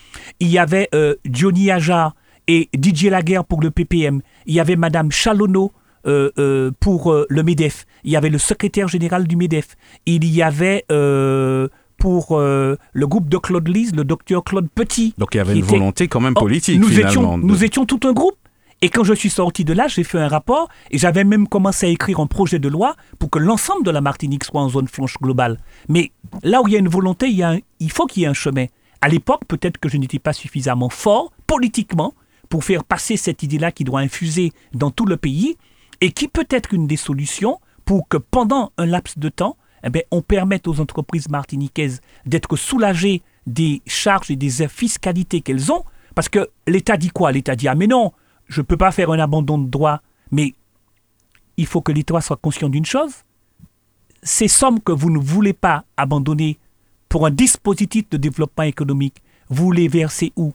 Il 0.41 0.49
y 0.49 0.59
avait 0.59 0.89
euh, 0.95 1.15
Johnny 1.31 1.71
Ajar 1.71 2.15
et 2.49 2.69
Didier 2.75 3.11
Laguerre 3.11 3.45
pour 3.45 3.61
le 3.61 3.71
PPM. 3.71 4.21
Il 4.47 4.55
y 4.55 4.61
avait 4.61 4.77
Madame 4.77 5.11
Chalonneau 5.11 5.73
euh, 6.07 6.31
euh, 6.39 6.71
pour 6.81 7.13
euh, 7.13 7.27
le 7.31 7.43
MEDEF. 7.43 7.87
Il 8.05 8.11
y 8.13 8.17
avait 8.17 8.29
le 8.31 8.39
secrétaire 8.39 8.89
général 8.89 9.27
du 9.27 9.37
MEDEF. 9.37 9.77
Il 10.07 10.25
y 10.27 10.43
avait 10.43 10.85
euh, 10.93 11.69
pour 11.97 12.39
le 12.39 12.77
groupe 13.07 13.31
de 13.31 13.39
Claude 13.39 13.67
Lise, 13.67 13.95
le 13.95 14.05
docteur 14.05 14.45
Claude 14.45 14.69
Petit. 14.75 15.15
Donc 15.17 15.29
il 15.35 15.39
y 15.39 15.41
avait 15.41 15.55
une 15.55 15.61
était- 15.65 15.69
volonté 15.77 16.07
quand 16.09 16.21
même 16.21 16.35
Oh, 16.37 16.41
politique 16.41 16.79
nous 16.79 16.89
finalement. 16.89 17.09
étions, 17.11 17.39
de- 17.39 17.45
nous 17.45 17.65
étions 17.65 17.87
tout 17.87 18.01
un 18.05 18.13
groupe. 18.13 18.37
Et 18.83 18.91
quand 18.91 19.05
je 19.05 19.15
suis 19.15 19.31
sorti 19.31 19.65
de 19.65 19.73
là, 19.73 19.89
j'ai 19.89 20.05
fait 20.05 20.19
un 20.19 20.29
rapport 20.29 20.69
et 20.91 20.99
j'avais 20.99 21.25
même 21.25 21.49
commencé 21.49 21.87
à 21.87 21.89
écrire 21.89 22.21
un 22.21 22.27
projet 22.27 22.59
de 22.59 22.69
loi 22.69 22.97
pour 23.19 23.31
que 23.31 23.39
l'ensemble 23.39 23.87
de 23.87 23.91
la 23.91 24.03
Martinique 24.03 24.45
soit 24.45 24.61
en 24.61 24.69
zone 24.69 24.89
franche 24.89 25.17
globale. 25.23 25.59
Mais 25.89 26.11
là 26.43 26.61
où 26.61 26.69
il 26.69 26.75
y 26.75 26.77
a 26.77 26.81
une 26.81 26.89
volonté, 26.89 27.29
il, 27.29 27.37
y 27.37 27.43
a 27.43 27.53
un- 27.53 27.59
il 27.81 27.91
faut 27.91 28.05
qu'il 28.05 28.23
y 28.23 28.25
ait 28.27 28.29
un 28.29 28.35
chemin. 28.35 28.67
À 29.01 29.09
l'époque, 29.09 29.43
peut-être 29.49 29.79
que 29.79 29.89
je 29.89 29.97
n'étais 29.97 30.19
pas 30.19 30.35
suffisamment 30.35 30.91
fort 30.91 31.33
politiquement 31.47 32.13
pour 32.49 32.65
faire 32.65 32.85
passer 32.85 33.17
cette 33.17 33.43
idée-là 33.43 33.73
qui 33.73 33.85
doit 33.85 34.01
infuser 34.01 34.53
dans 34.73 34.91
tout 34.91 35.07
le 35.07 35.17
pays 35.17 35.57
et 36.01 36.13
qui 36.13 36.29
peut 36.29 36.47
être 36.51 36.75
une 36.75 36.87
des 36.87 36.97
solutions 36.97 37.61
pour 37.85 38.09
que 38.09 38.17
pendant 38.17 38.73
un 38.79 38.87
laps 38.87 39.19
de 39.19 39.29
temps, 39.29 39.57
eh 39.85 39.91
bien, 39.91 40.03
on 40.11 40.23
permette 40.23 40.67
aux 40.67 40.81
entreprises 40.81 41.29
martiniquaises 41.29 42.01
d'être 42.25 42.57
soulagées 42.57 43.23
des 43.47 43.83
charges 43.87 44.31
et 44.31 44.37
des 44.37 44.67
fiscalités 44.69 45.43
qu'elles 45.43 45.71
ont. 45.71 45.85
Parce 46.15 46.29
que 46.29 46.49
l'État 46.67 46.97
dit 46.97 47.11
quoi? 47.11 47.33
L'État 47.33 47.55
dit 47.57 47.69
Ah, 47.69 47.75
mais 47.75 47.87
non, 47.87 48.13
je 48.47 48.61
ne 48.61 48.67
peux 48.67 48.77
pas 48.77 48.93
faire 48.93 49.11
un 49.11 49.19
abandon 49.19 49.59
de 49.59 49.69
droit, 49.69 50.01
mais 50.31 50.55
il 51.57 51.67
faut 51.67 51.83
que 51.83 51.93
l'État 51.93 52.21
soit 52.21 52.37
conscient 52.37 52.69
d'une 52.69 52.87
chose. 52.87 53.13
Ces 54.23 54.49
sommes 54.49 54.81
que 54.81 54.93
vous 54.93 55.11
ne 55.11 55.19
voulez 55.19 55.53
pas 55.53 55.85
abandonner 55.97 56.59
pour 57.11 57.27
un 57.27 57.31
dispositif 57.31 58.09
de 58.11 58.17
développement 58.17 58.65
économique, 58.65 59.23
vous 59.49 59.71
les 59.71 59.87
versez 59.87 60.33
où? 60.37 60.55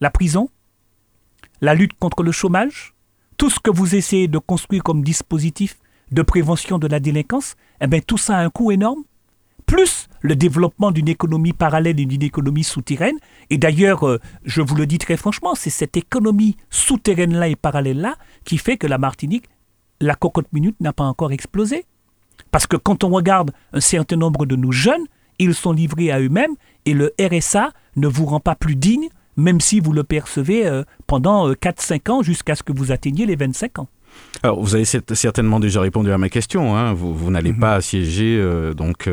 La 0.00 0.10
prison? 0.10 0.50
La 1.60 1.74
lutte 1.74 1.98
contre 1.98 2.22
le 2.22 2.32
chômage 2.32 2.94
Tout 3.36 3.50
ce 3.50 3.60
que 3.60 3.70
vous 3.70 3.94
essayez 3.94 4.28
de 4.28 4.38
construire 4.38 4.82
comme 4.82 5.02
dispositif 5.02 5.78
de 6.12 6.22
prévention 6.22 6.78
de 6.78 6.86
la 6.86 7.00
délinquance, 7.00 7.56
eh 7.80 7.88
bien, 7.88 8.00
tout 8.00 8.18
ça 8.18 8.38
a 8.38 8.44
un 8.44 8.50
coût 8.50 8.70
énorme 8.70 9.02
plus 9.66 10.06
le 10.20 10.36
développement 10.36 10.92
d'une 10.92 11.08
économie 11.08 11.52
parallèle 11.52 11.98
et 11.98 12.06
d'une 12.06 12.22
économie 12.22 12.64
souterraine. 12.64 13.16
Et 13.50 13.58
d'ailleurs, 13.58 14.06
euh, 14.06 14.20
je 14.44 14.62
vous 14.62 14.76
le 14.76 14.86
dis 14.86 14.98
très 14.98 15.16
franchement, 15.16 15.54
c'est 15.54 15.70
cette 15.70 15.96
économie 15.96 16.56
souterraine-là 16.70 17.48
et 17.48 17.56
parallèle-là 17.56 18.16
qui 18.44 18.58
fait 18.58 18.76
que 18.76 18.86
la 18.86 18.98
Martinique 18.98 19.46
la 20.00 20.14
cocotte 20.14 20.52
minute 20.52 20.78
n'a 20.80 20.92
pas 20.92 21.04
encore 21.04 21.32
explosé. 21.32 21.86
Parce 22.50 22.66
que 22.66 22.76
quand 22.76 23.02
on 23.02 23.08
regarde 23.08 23.52
un 23.72 23.80
certain 23.80 24.16
nombre 24.16 24.46
de 24.46 24.56
nos 24.56 24.72
jeunes, 24.72 25.06
ils 25.38 25.54
sont 25.54 25.72
livrés 25.72 26.10
à 26.10 26.20
eux-mêmes 26.20 26.54
et 26.84 26.94
le 26.94 27.12
RSA 27.20 27.72
ne 27.96 28.06
vous 28.06 28.26
rend 28.26 28.40
pas 28.40 28.54
plus 28.54 28.76
digne, 28.76 29.08
même 29.36 29.60
si 29.60 29.80
vous 29.80 29.92
le 29.92 30.04
percevez 30.04 30.66
euh, 30.66 30.82
pendant 31.06 31.50
4-5 31.52 31.94
euh, 31.94 32.12
ans 32.12 32.22
jusqu'à 32.22 32.54
ce 32.54 32.62
que 32.62 32.72
vous 32.72 32.92
atteigniez 32.92 33.26
les 33.26 33.36
25 33.36 33.80
ans. 33.80 33.88
Alors, 34.42 34.62
vous 34.62 34.74
avez 34.74 34.86
certainement 34.86 35.60
déjà 35.60 35.82
répondu 35.82 36.10
à 36.10 36.16
ma 36.16 36.30
question. 36.30 36.74
Hein. 36.74 36.94
Vous, 36.94 37.30
n'allez 37.30 37.52
mhm. 37.52 37.60
pas 37.60 37.80
siéger 37.82 38.38
euh, 38.40 38.72
donc, 38.72 39.10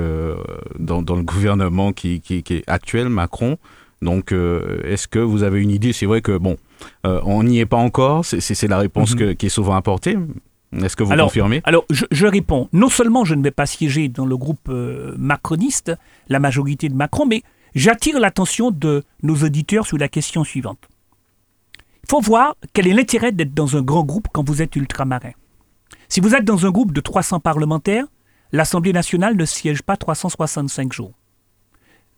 dans, 0.80 1.02
le 1.02 1.24
gouvernement 1.24 1.92
qui, 1.92 2.22
est 2.30 2.64
actuel, 2.68 3.10
Macron. 3.10 3.58
Donc, 4.02 4.32
est-ce 4.32 5.08
que 5.10 5.20
vous 5.20 5.44
avez 5.44 5.62
une 5.62 5.72
idée? 5.72 5.92
C'est 5.92 6.06
vrai 6.06 6.22
que, 6.22 6.38
bon, 6.38 6.58
on 7.04 7.44
n'y 7.44 7.60
est 7.60 7.66
pas 7.66 7.78
encore. 7.78 8.24
C'est 8.24 8.68
la 8.68 8.78
réponse 8.78 9.16
mhm. 9.16 9.36
qui 9.36 9.48
est 9.48 9.50
souvent 9.50 9.76
apportée. 9.76 10.18
Est-ce 10.82 10.96
que 10.96 11.04
vous 11.04 11.14
confirmez? 11.14 11.62
Alors, 11.66 11.86
je, 11.90 12.26
réponds. 12.26 12.70
Non 12.72 12.90
seulement 12.90 13.26
je 13.26 13.36
ne 13.36 13.44
vais 13.44 13.52
pas 13.52 13.66
siéger 13.66 14.08
dans 14.08 14.26
le 14.26 14.38
groupe 14.38 14.72
macroniste, 15.18 15.92
la 16.30 16.40
majorité 16.40 16.88
de 16.88 16.96
Macron, 16.96 17.26
mais 17.26 17.44
j'attire 17.76 18.20
l'attention 18.20 18.72
de 18.72 19.04
nos 19.22 19.36
auditeurs 19.44 19.86
sur 19.86 19.98
la 19.98 20.08
question 20.08 20.44
suivante. 20.44 20.90
Il 22.04 22.10
faut 22.10 22.22
voir 22.22 22.56
quel 22.74 22.88
est 22.88 22.94
l'intérêt 22.94 23.32
d'être 23.32 23.54
dans 23.54 23.78
un 23.78 23.82
grand 23.82 24.04
groupe 24.04 24.28
quand 24.34 24.48
vous 24.48 24.62
êtes 24.62 24.76
ultramarin. 24.76 25.32
Si 26.10 26.20
vous 26.20 26.36
êtes 26.36 26.46
dans 26.46 26.66
un 26.66 26.72
groupe 26.72 26.92
de 26.92 27.02
300 27.02 27.40
parlementaires, 27.40 28.06
l'Assemblée 28.52 28.94
nationale 28.94 29.36
ne 29.36 29.46
siège 29.46 29.82
pas 29.82 29.98
365 29.98 30.94
jours. 30.94 31.14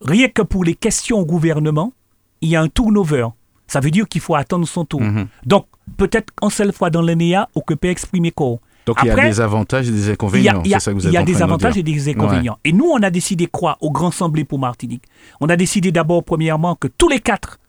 Rien 0.01 0.27
que 0.27 0.41
pour 0.41 0.63
les 0.63 0.75
questions 0.75 1.19
au 1.19 1.25
gouvernement, 1.25 1.93
il 2.41 2.49
y 2.49 2.55
a 2.55 2.61
un 2.61 2.67
turnover. 2.67 3.27
Ça 3.67 3.79
veut 3.79 3.91
dire 3.91 4.07
qu'il 4.07 4.21
faut 4.21 4.35
attendre 4.35 4.67
son 4.67 4.85
tour. 4.85 5.01
Mhm. 5.01 5.27
Donc, 5.45 5.67
peut-être 5.97 6.31
qu'en 6.35 6.49
seule 6.49 6.73
fois 6.73 6.89
dans 6.89 7.01
l'ENEA, 7.01 7.47
on 7.55 7.61
peut 7.61 7.77
exprimer 7.83 8.31
quoi. 8.31 8.57
Donc 8.85 8.97
il 9.03 9.07
y 9.07 9.11
a 9.11 9.15
des 9.15 9.41
avantages 9.41 9.89
et 9.89 9.91
des 9.91 10.09
inconvénients. 10.11 10.61
Il 10.63 10.71
y 10.71 10.75
a, 10.75 10.79
ça 10.79 10.91
que 10.91 10.97
vous 10.97 11.07
il 11.07 11.13
y 11.13 11.17
a 11.17 11.23
des 11.23 11.41
avantages 11.41 11.77
et 11.77 11.83
des 11.83 12.09
inconvénients. 12.09 12.57
Et 12.63 12.71
nous, 12.71 12.85
on 12.85 13.01
a 13.01 13.09
décidé 13.09 13.47
quoi 13.47 13.77
au 13.81 13.91
Grand 13.91 14.09
Assemblée 14.09 14.43
pour 14.43 14.59
Martinique? 14.59 15.03
On 15.41 15.49
a 15.49 15.55
décidé 15.55 15.91
d'abord, 15.91 16.23
premièrement, 16.23 16.75
que 16.75 16.87
tous 16.87 17.09
les 17.09 17.19
quatre, 17.19 17.59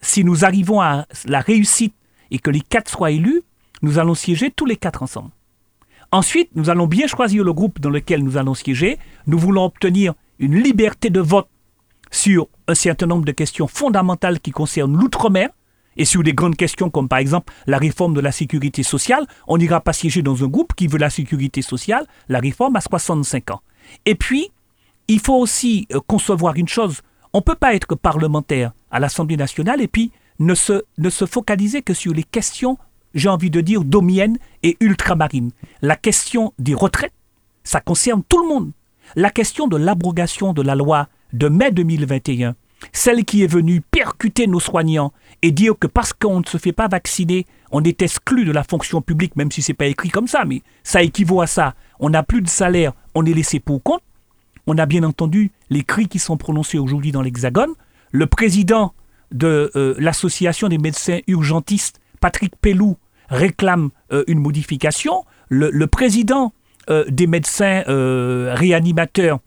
si 0.00 0.24
nous 0.24 0.44
arrivons 0.44 0.80
à 0.80 1.06
la 1.26 1.40
réussite 1.40 1.94
et 2.30 2.38
que 2.38 2.50
les 2.50 2.60
quatre 2.60 2.90
soient 2.90 3.10
élus, 3.10 3.42
nous 3.82 3.98
allons 3.98 4.14
siéger 4.14 4.50
tous 4.50 4.66
les 4.66 4.76
quatre 4.76 5.02
ensemble. 5.02 5.30
Ensuite, 6.12 6.50
nous 6.54 6.70
allons 6.70 6.86
bien 6.86 7.06
choisir 7.06 7.42
le 7.42 7.52
groupe 7.52 7.80
dans 7.80 7.90
lequel 7.90 8.22
nous 8.22 8.36
allons 8.36 8.54
siéger. 8.54 8.98
Nous 9.26 9.38
voulons 9.38 9.64
obtenir 9.64 10.14
une 10.38 10.56
liberté 10.56 11.10
de 11.10 11.20
vote 11.20 11.48
sur 12.10 12.48
un 12.68 12.74
certain 12.74 13.06
nombre 13.06 13.24
de 13.24 13.32
questions 13.32 13.66
fondamentales 13.66 14.38
qui 14.38 14.50
concernent 14.50 14.96
l'outre-mer, 14.96 15.48
et 15.96 16.04
sur 16.04 16.22
des 16.22 16.32
grandes 16.32 16.56
questions 16.56 16.90
comme 16.90 17.08
par 17.08 17.18
exemple 17.18 17.52
la 17.66 17.78
réforme 17.78 18.14
de 18.14 18.20
la 18.20 18.32
sécurité 18.32 18.82
sociale, 18.82 19.26
on 19.46 19.58
n'ira 19.58 19.80
pas 19.80 19.92
siéger 19.92 20.22
dans 20.22 20.42
un 20.42 20.48
groupe 20.48 20.74
qui 20.74 20.86
veut 20.86 20.98
la 20.98 21.10
sécurité 21.10 21.62
sociale, 21.62 22.06
la 22.28 22.40
réforme 22.40 22.76
à 22.76 22.80
65 22.80 23.50
ans. 23.50 23.60
Et 24.06 24.14
puis, 24.14 24.50
il 25.08 25.20
faut 25.20 25.36
aussi 25.36 25.86
euh, 25.92 26.00
concevoir 26.06 26.54
une 26.56 26.68
chose, 26.68 27.02
on 27.32 27.38
ne 27.38 27.42
peut 27.42 27.54
pas 27.54 27.74
être 27.74 27.94
parlementaire 27.94 28.72
à 28.90 29.00
l'Assemblée 29.00 29.36
nationale 29.36 29.80
et 29.80 29.88
puis 29.88 30.12
ne 30.38 30.54
se, 30.54 30.84
ne 30.98 31.10
se 31.10 31.26
focaliser 31.26 31.82
que 31.82 31.94
sur 31.94 32.12
les 32.12 32.24
questions, 32.24 32.78
j'ai 33.14 33.28
envie 33.28 33.50
de 33.50 33.60
dire, 33.60 33.84
domiennes 33.84 34.38
et 34.62 34.76
ultramarines. 34.80 35.50
La 35.80 35.96
question 35.96 36.52
des 36.58 36.74
retraites, 36.74 37.12
ça 37.64 37.80
concerne 37.80 38.22
tout 38.28 38.42
le 38.42 38.48
monde. 38.48 38.72
La 39.16 39.30
question 39.30 39.66
de 39.66 39.76
l'abrogation 39.76 40.52
de 40.52 40.62
la 40.62 40.74
loi 40.74 41.08
de 41.32 41.48
mai 41.48 41.70
2021, 41.70 42.54
celle 42.92 43.24
qui 43.24 43.42
est 43.42 43.46
venue 43.46 43.80
percuter 43.80 44.46
nos 44.46 44.60
soignants 44.60 45.12
et 45.42 45.50
dire 45.50 45.74
que 45.78 45.86
parce 45.86 46.12
qu'on 46.12 46.40
ne 46.40 46.46
se 46.46 46.58
fait 46.58 46.72
pas 46.72 46.88
vacciner, 46.88 47.46
on 47.70 47.82
est 47.82 48.02
exclu 48.02 48.44
de 48.44 48.52
la 48.52 48.64
fonction 48.64 49.00
publique, 49.00 49.36
même 49.36 49.50
si 49.50 49.62
ce 49.62 49.72
n'est 49.72 49.76
pas 49.76 49.86
écrit 49.86 50.10
comme 50.10 50.28
ça, 50.28 50.44
mais 50.44 50.62
ça 50.82 51.02
équivaut 51.02 51.40
à 51.40 51.46
ça. 51.46 51.74
On 52.00 52.10
n'a 52.10 52.22
plus 52.22 52.42
de 52.42 52.48
salaire, 52.48 52.92
on 53.14 53.24
est 53.24 53.34
laissé 53.34 53.60
pour 53.60 53.82
compte. 53.82 54.02
On 54.66 54.78
a 54.78 54.86
bien 54.86 55.02
entendu 55.02 55.50
les 55.70 55.82
cris 55.82 56.06
qui 56.06 56.18
sont 56.18 56.36
prononcés 56.36 56.78
aujourd'hui 56.78 57.12
dans 57.12 57.22
l'Hexagone. 57.22 57.72
Le 58.12 58.26
président 58.26 58.94
de 59.32 59.70
euh, 59.74 59.94
l'association 59.98 60.68
des 60.68 60.78
médecins 60.78 61.18
urgentistes, 61.26 62.00
Patrick 62.20 62.54
Pellou, 62.60 62.96
réclame 63.28 63.90
euh, 64.12 64.24
une 64.28 64.38
modification. 64.38 65.24
Le, 65.48 65.86
président 65.86 66.52
euh, 66.90 67.04
des 67.08 67.26
médecins 67.26 67.82
réanimateurs, 67.86 69.40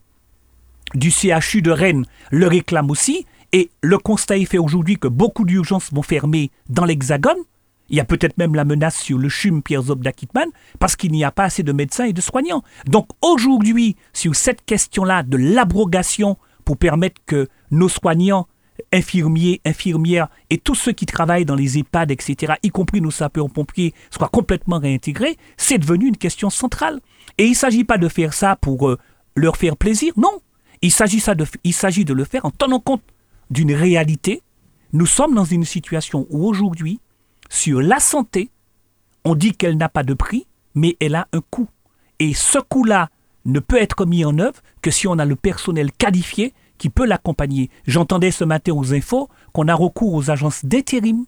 du 0.93 1.11
CHU 1.11 1.61
de 1.61 1.71
Rennes 1.71 2.05
le 2.31 2.47
réclame 2.47 2.91
aussi. 2.91 3.25
Et 3.51 3.69
le 3.81 3.97
constat 3.97 4.37
est 4.37 4.45
fait 4.45 4.57
aujourd'hui 4.57 4.97
que 4.97 5.07
beaucoup 5.07 5.45
d'urgences 5.45 5.93
vont 5.93 6.01
fermer 6.01 6.51
dans 6.69 6.85
l'Hexagone. 6.85 7.37
Il 7.89 7.95
y 7.95 7.99
a 7.99 8.05
peut-être 8.05 8.37
même 8.37 8.55
la 8.55 8.65
menace 8.65 8.97
sur 8.97 9.17
le 9.17 9.29
CHUM 9.29 9.61
Pierre 9.61 9.83
Zobda-Kittman 9.83 10.49
parce 10.79 10.95
qu'il 10.95 11.11
n'y 11.11 11.23
a 11.23 11.31
pas 11.31 11.45
assez 11.45 11.63
de 11.63 11.71
médecins 11.71 12.05
et 12.05 12.13
de 12.13 12.21
soignants. 12.21 12.63
Donc 12.87 13.07
aujourd'hui, 13.21 13.95
sur 14.11 14.35
cette 14.35 14.65
question-là 14.65 15.23
de 15.23 15.37
l'abrogation 15.37 16.37
pour 16.65 16.77
permettre 16.77 17.21
que 17.25 17.47
nos 17.69 17.89
soignants, 17.89 18.47
infirmiers, 18.91 19.61
infirmières 19.65 20.27
et 20.49 20.57
tous 20.57 20.75
ceux 20.75 20.91
qui 20.91 21.05
travaillent 21.05 21.45
dans 21.45 21.55
les 21.55 21.77
EHPAD, 21.77 22.11
etc., 22.11 22.53
y 22.63 22.69
compris 22.69 23.01
nos 23.01 23.11
sapeurs-pompiers, 23.11 23.93
soient 24.09 24.29
complètement 24.29 24.79
réintégrés, 24.79 25.37
c'est 25.57 25.77
devenu 25.77 26.07
une 26.07 26.17
question 26.17 26.49
centrale. 26.49 26.99
Et 27.37 27.45
il 27.45 27.51
ne 27.51 27.55
s'agit 27.55 27.83
pas 27.83 27.97
de 27.97 28.07
faire 28.07 28.33
ça 28.33 28.55
pour 28.55 28.89
euh, 28.89 28.97
leur 29.35 29.57
faire 29.57 29.77
plaisir, 29.77 30.13
non. 30.17 30.41
Il 30.85 30.91
s'agit, 30.91 31.17
de, 32.03 32.13
le 32.13 32.25
faire 32.25 32.45
en 32.45 32.51
tenant 32.51 32.79
compte 32.79 33.01
d'une 33.49 33.73
réalité. 33.73 34.43
Nous 34.93 35.07
sommes 35.07 35.33
dans 35.33 35.43
une 35.43 35.65
situation 35.65 36.27
où 36.29 36.45
aujourd'hui, 36.45 36.99
sur 37.49 37.81
la 37.81 37.99
santé, 37.99 38.51
on 39.23 39.33
dit 39.33 39.53
qu'elle 39.53 39.77
n'a 39.77 39.89
pas 39.89 40.03
de 40.03 40.13
prix, 40.13 40.45
mais 40.75 40.95
elle 40.99 41.15
a 41.15 41.27
un 41.33 41.41
coût. 41.41 41.67
Et 42.19 42.35
ce 42.35 42.59
coût-là 42.59 43.09
ne 43.45 43.59
peut 43.59 43.81
être 43.81 44.05
mis 44.05 44.25
en 44.25 44.37
œuvre 44.37 44.61
que 44.83 44.91
si 44.91 45.07
on 45.07 45.17
a 45.17 45.25
le 45.25 45.35
personnel 45.35 45.91
qualifié 45.91 46.53
qui 46.77 46.91
peut 46.91 47.07
l'accompagner. 47.07 47.71
J'entendais 47.87 48.29
ce 48.29 48.43
matin 48.43 48.73
aux 48.73 48.93
infos 48.93 49.27
qu'on 49.53 49.67
a 49.67 49.73
recours 49.73 50.13
aux 50.13 50.29
agences 50.29 50.65
d'intérim 50.65 51.25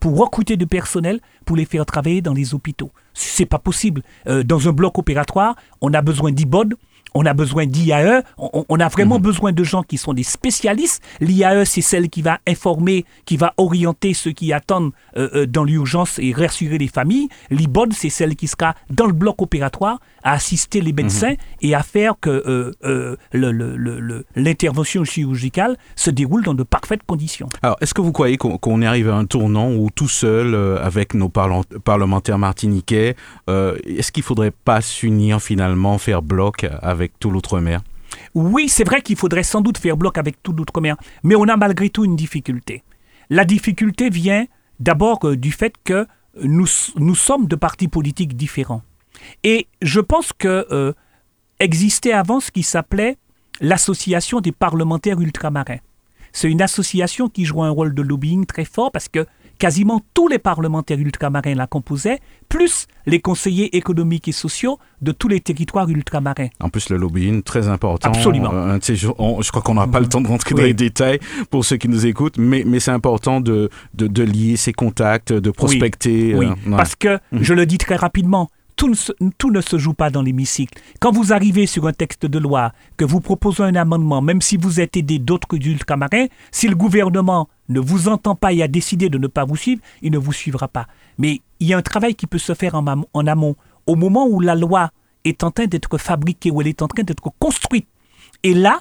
pour 0.00 0.18
recruter 0.18 0.58
du 0.58 0.66
personnel 0.66 1.20
pour 1.46 1.56
les 1.56 1.64
faire 1.64 1.86
travailler 1.86 2.20
dans 2.20 2.34
les 2.34 2.52
hôpitaux. 2.52 2.90
C'est 3.14 3.46
pas 3.46 3.58
possible. 3.58 4.02
Euh, 4.26 4.42
dans 4.42 4.68
un 4.68 4.72
bloc 4.72 4.98
opératoire, 4.98 5.56
on 5.80 5.94
a 5.94 6.02
besoin 6.02 6.30
d'IBOD, 6.30 6.74
on 7.14 7.26
a 7.26 7.34
besoin 7.34 7.66
d'IAE, 7.66 8.22
on, 8.38 8.80
a 8.80 8.88
vraiment 8.88 9.16
mhm. 9.16 9.22
besoin 9.22 9.52
de 9.52 9.64
gens 9.64 9.82
qui 9.82 9.98
sont 9.98 10.12
des 10.12 10.22
spécialistes. 10.22 11.02
L'IAE, 11.20 11.64
c'est 11.64 11.80
celle 11.80 12.08
qui 12.08 12.22
va 12.22 12.38
informer, 12.46 13.04
qui 13.24 13.36
va 13.36 13.54
orienter 13.56 14.14
ceux 14.14 14.32
qui 14.32 14.52
attendent 14.52 14.92
euh, 15.16 15.28
euh, 15.34 15.46
dans 15.46 15.64
l'urgence 15.64 16.18
et 16.18 16.32
rassurer 16.32 16.78
les 16.78 16.88
familles. 16.88 17.28
L'IBOD, 17.50 17.92
c'est 17.92 18.10
celle 18.10 18.36
qui 18.36 18.46
sera 18.46 18.74
dans 18.90 19.06
le 19.06 19.12
bloc 19.12 19.40
opératoire 19.42 19.98
à 20.22 20.32
assister 20.32 20.80
les 20.80 20.92
médecins 20.92 21.30
mhm. 21.30 21.36
et 21.62 21.74
à 21.74 21.82
faire 21.82 22.14
que 22.20 22.74
euh, 22.82 23.16
l'intervention 24.34 25.04
chirurgicale 25.04 25.76
se 25.96 26.10
déroule 26.10 26.42
dans 26.42 26.54
de 26.54 26.62
parfaites 26.62 27.02
conditions. 27.06 27.48
Alors, 27.62 27.76
est-ce 27.80 27.94
que 27.94 28.00
vous 28.00 28.12
croyez 28.12 28.36
qu'on 28.36 28.82
est 28.82 28.86
arrivé 28.86 29.10
à 29.10 29.14
un 29.14 29.24
tournant 29.24 29.72
où 29.72 29.90
tout 29.94 30.08
seul, 30.08 30.54
avec 30.54 31.14
nos 31.14 31.28
parlementaires 31.28 32.38
martiniquais, 32.38 33.16
est-ce 33.48 34.12
qu'il 34.12 34.22
ne 34.22 34.26
faudrait 34.26 34.52
pas 34.52 34.80
s'unir 34.80 35.40
finalement, 35.40 35.98
faire 35.98 36.22
bloc 36.22 36.66
avec 36.80 37.18
tout 37.18 37.30
l'outre-mer 37.30 37.80
Oui, 38.34 38.68
c'est 38.68 38.84
vrai 38.84 39.02
qu'il 39.02 39.16
faudrait 39.16 39.42
sans 39.42 39.60
doute 39.60 39.78
faire 39.78 39.96
bloc 39.96 40.18
avec 40.18 40.42
tout 40.42 40.52
l'outre-mer, 40.52 40.96
mais 41.22 41.34
on 41.34 41.44
a 41.44 41.56
malgré 41.56 41.90
tout 41.90 42.04
une 42.04 42.16
difficulté. 42.16 42.82
La 43.30 43.44
difficulté 43.44 44.10
vient 44.10 44.46
d'abord 44.80 45.20
euh, 45.24 45.36
du 45.36 45.52
fait 45.52 45.74
que 45.84 46.06
nous, 46.42 46.66
nous 46.96 47.14
sommes 47.14 47.46
de 47.46 47.56
partis 47.56 47.88
politiques 47.88 48.36
différents. 48.36 48.82
Et 49.44 49.66
je 49.80 50.00
pense 50.00 50.32
que 50.32 50.66
euh, 50.70 50.92
existait 51.60 52.12
avant 52.12 52.40
ce 52.40 52.50
qui 52.50 52.62
s'appelait 52.62 53.16
l'association 53.60 54.40
des 54.40 54.52
parlementaires 54.52 55.20
ultramarins. 55.20 55.78
C'est 56.32 56.50
une 56.50 56.62
association 56.62 57.28
qui 57.28 57.44
joue 57.44 57.62
un 57.62 57.70
rôle 57.70 57.94
de 57.94 58.02
lobbying 58.02 58.46
très 58.46 58.64
fort 58.64 58.90
parce 58.90 59.08
que 59.08 59.26
quasiment 59.58 60.00
tous 60.12 60.26
les 60.26 60.40
parlementaires 60.40 60.98
ultramarins 60.98 61.54
la 61.54 61.68
composaient, 61.68 62.18
plus 62.48 62.86
les 63.06 63.20
conseillers 63.20 63.76
économiques 63.76 64.26
et 64.26 64.32
sociaux 64.32 64.78
de 65.02 65.12
tous 65.12 65.28
les 65.28 65.40
territoires 65.40 65.88
ultramarins. 65.88 66.48
En 66.58 66.68
plus, 66.68 66.88
le 66.90 66.96
lobbying, 66.96 67.44
très 67.44 67.68
important. 67.68 68.08
Absolument. 68.08 68.50
Euh, 68.52 68.78
je 68.82 69.50
crois 69.50 69.62
qu'on 69.62 69.74
n'a 69.74 69.86
pas 69.86 70.00
le 70.00 70.08
temps 70.08 70.20
de 70.20 70.26
rentrer 70.26 70.56
dans 70.56 70.62
les 70.62 70.74
détails 70.74 71.20
pour 71.50 71.64
ceux 71.64 71.76
qui 71.76 71.88
nous 71.88 72.06
écoutent, 72.06 72.38
mais, 72.38 72.64
mais 72.66 72.80
c'est 72.80 72.90
important 72.90 73.40
de, 73.40 73.70
de, 73.94 74.22
lier 74.24 74.56
ces 74.56 74.72
contacts, 74.72 75.32
de 75.32 75.50
prospecter. 75.52 76.34
Oui, 76.34 76.46
euh, 76.46 76.76
parce 76.76 76.96
que, 76.96 77.20
mhm. 77.30 77.42
je 77.42 77.54
le 77.54 77.64
dis 77.64 77.78
très 77.78 77.94
rapidement, 77.96 78.50
tout 78.76 78.88
ne, 79.50 79.60
se, 79.60 79.78
joue 79.78 79.94
pas 79.94 80.10
dans 80.10 80.22
l'hémicycle. 80.22 80.80
Quand 81.00 81.12
vous 81.12 81.32
arrivez 81.32 81.66
sur 81.66 81.86
un 81.86 81.92
texte 81.92 82.26
de 82.26 82.38
loi, 82.38 82.72
que 82.96 83.04
vous 83.04 83.20
proposez 83.20 83.62
un 83.62 83.74
amendement, 83.74 84.20
même 84.22 84.40
si 84.40 84.56
vous 84.56 84.80
êtes 84.80 84.96
aidé 84.96 85.18
d'autres 85.18 85.54
ultramarins, 85.54 86.26
si 86.50 86.68
le 86.68 86.74
gouvernement 86.74 87.48
ne 87.68 87.80
vous 87.80 88.08
entend 88.08 88.34
pas 88.34 88.52
et 88.52 88.62
a 88.62 88.68
décidé 88.68 89.08
de 89.08 89.18
ne 89.18 89.26
pas 89.26 89.44
vous 89.44 89.56
suivre, 89.56 89.80
il 90.02 90.12
ne 90.12 90.18
vous 90.18 90.32
suivra 90.32 90.68
pas. 90.68 90.86
Mais 91.18 91.40
il 91.60 91.68
y 91.68 91.74
a 91.74 91.78
un 91.78 91.82
travail 91.82 92.14
qui 92.14 92.26
peut 92.26 92.38
se 92.38 92.54
faire 92.54 92.74
en, 92.74 92.84
en 93.12 93.26
amont. 93.26 93.56
Au 93.86 93.94
moment 93.94 94.26
où 94.26 94.40
la 94.40 94.54
loi 94.54 94.90
est 95.24 95.44
en 95.44 95.50
train 95.50 95.66
d'être 95.66 95.98
fabriquée, 95.98 96.50
où 96.50 96.60
elle 96.60 96.68
est 96.68 96.82
en 96.82 96.88
train 96.88 97.02
d'être 97.02 97.30
construite. 97.38 97.86
Et 98.42 98.54
là, 98.54 98.80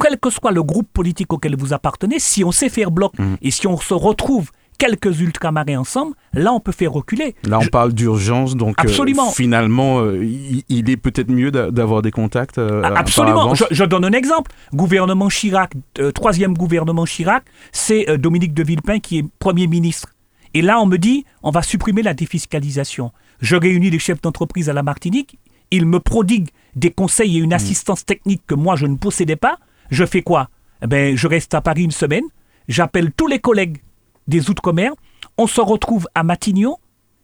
quel 0.00 0.18
que 0.18 0.30
soit 0.30 0.52
le 0.52 0.62
groupe 0.62 0.88
politique 0.92 1.32
auquel 1.32 1.56
vous 1.56 1.72
appartenez, 1.72 2.18
si 2.18 2.44
on 2.44 2.52
sait 2.52 2.68
faire 2.68 2.90
bloc 2.90 3.18
mmh. 3.18 3.34
et 3.42 3.50
si 3.50 3.66
on 3.66 3.78
se 3.78 3.94
retrouve 3.94 4.50
quelques 4.78 5.20
ultramarins 5.20 5.78
ensemble, 5.78 6.14
là 6.32 6.52
on 6.52 6.60
peut 6.60 6.72
faire 6.72 6.92
reculer. 6.92 7.34
Là 7.44 7.58
on 7.58 7.62
Je- 7.62 7.70
parle 7.70 7.92
d'urgence, 7.92 8.56
donc 8.56 8.70
euh, 8.78 8.82
Absolument. 8.82 9.30
finalement 9.30 10.00
euh, 10.00 10.24
il, 10.24 10.62
il 10.68 10.90
est 10.90 10.96
peut-être 10.96 11.30
mieux 11.30 11.50
d'a- 11.50 11.70
d'avoir 11.70 12.02
des 12.02 12.10
contacts. 12.10 12.58
euh, 12.58 12.82
Ah, 12.84 12.92
Absolument. 12.96 13.54
Je, 13.54 13.64
je 13.70 13.84
donne 13.84 14.04
un 14.04 14.12
exemple. 14.12 14.50
Gouvernement 14.74 15.28
Chirac, 15.28 15.72
troisième 16.14 16.54
gouvernement 16.54 17.04
Chirac, 17.04 17.44
c'est 17.72 18.18
Dominique 18.18 18.54
de 18.54 18.62
Villepin 18.62 18.98
qui 19.00 19.18
est 19.18 19.24
Premier 19.38 19.66
ministre. 19.66 20.08
Et 20.54 20.62
là, 20.62 20.80
on 20.80 20.86
me 20.86 20.98
dit, 20.98 21.24
on 21.42 21.50
va 21.50 21.62
supprimer 21.62 22.02
la 22.02 22.14
défiscalisation. 22.14 23.10
Je 23.40 23.56
réunis 23.56 23.90
les 23.90 23.98
chefs 23.98 24.20
d'entreprise 24.20 24.68
à 24.70 24.72
la 24.72 24.82
Martinique. 24.84 25.38
Ils 25.72 25.86
me 25.86 25.98
prodiguent 25.98 26.50
des 26.76 26.90
conseils 26.92 27.38
et 27.38 27.40
une 27.40 27.52
assistance 27.52 28.04
technique 28.04 28.42
que 28.46 28.54
moi, 28.54 28.76
je 28.76 28.86
ne 28.86 28.96
possédais 28.96 29.34
pas. 29.36 29.58
Je 29.90 30.04
fais 30.04 30.22
quoi? 30.22 30.48
Eh 30.82 30.86
ben, 30.86 31.16
Je 31.16 31.26
reste 31.26 31.54
à 31.54 31.60
Paris 31.60 31.82
une 31.82 31.90
semaine. 31.90 32.22
J'appelle 32.68 33.10
tous 33.16 33.26
les 33.26 33.40
collègues 33.40 33.78
des 34.26 34.50
Outre-mer. 34.50 34.92
On 35.38 35.46
se 35.46 35.60
retrouve 35.60 36.08
à 36.14 36.22
Matignon. 36.22 36.78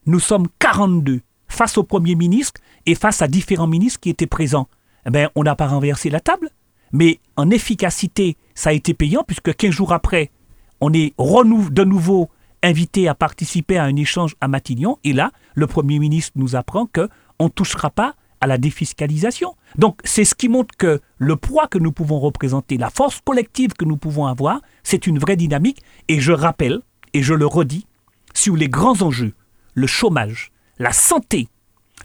Nous 0.06 0.20
sommes 0.20 0.46
42 0.58 1.20
face 1.48 1.78
au 1.78 1.84
Premier 1.84 2.14
ministre 2.14 2.60
et 2.86 2.94
face 2.94 3.22
à 3.22 3.28
différents 3.28 3.66
ministres 3.66 4.00
qui 4.00 4.10
étaient 4.10 4.26
présents. 4.26 4.68
Eh 5.06 5.10
ben, 5.10 5.28
on 5.34 5.42
n'a 5.42 5.56
pas 5.56 5.66
renversé 5.66 6.10
la 6.10 6.20
table, 6.20 6.50
mais 6.92 7.18
en 7.36 7.50
efficacité, 7.50 8.36
ça 8.54 8.70
a 8.70 8.72
été 8.72 8.94
payant 8.94 9.24
puisque 9.26 9.54
15 9.54 9.70
jours 9.70 9.92
après, 9.92 10.30
on 10.80 10.92
est 10.92 11.14
de 11.18 11.84
nouveau 11.84 12.30
invité 12.62 13.08
à 13.08 13.14
participer 13.14 13.78
à 13.78 13.84
un 13.84 13.96
échange 13.96 14.36
à 14.40 14.48
Matignon. 14.48 14.98
Et 15.04 15.12
là, 15.12 15.32
le 15.54 15.66
Premier 15.66 15.98
ministre 15.98 16.32
nous 16.36 16.56
apprend 16.56 16.86
qu'on 16.86 17.44
ne 17.44 17.48
touchera 17.48 17.90
pas 17.90 18.14
à 18.40 18.46
la 18.46 18.58
défiscalisation. 18.58 19.54
Donc, 19.76 20.00
c'est 20.04 20.24
ce 20.24 20.34
qui 20.34 20.48
montre 20.48 20.74
que 20.76 21.00
le 21.18 21.36
poids 21.36 21.68
que 21.68 21.78
nous 21.78 21.92
pouvons 21.92 22.18
représenter, 22.18 22.78
la 22.78 22.90
force 22.90 23.20
collective 23.20 23.74
que 23.74 23.84
nous 23.84 23.98
pouvons 23.98 24.26
avoir, 24.26 24.60
c'est 24.82 25.06
une 25.06 25.18
vraie 25.18 25.36
dynamique. 25.36 25.82
Et 26.08 26.20
je 26.20 26.32
rappelle, 26.32 26.80
et 27.14 27.22
je 27.22 27.34
le 27.34 27.46
redis, 27.46 27.86
sur 28.34 28.56
les 28.56 28.68
grands 28.68 29.02
enjeux, 29.02 29.34
le 29.74 29.86
chômage, 29.86 30.52
la 30.78 30.92
santé, 30.92 31.48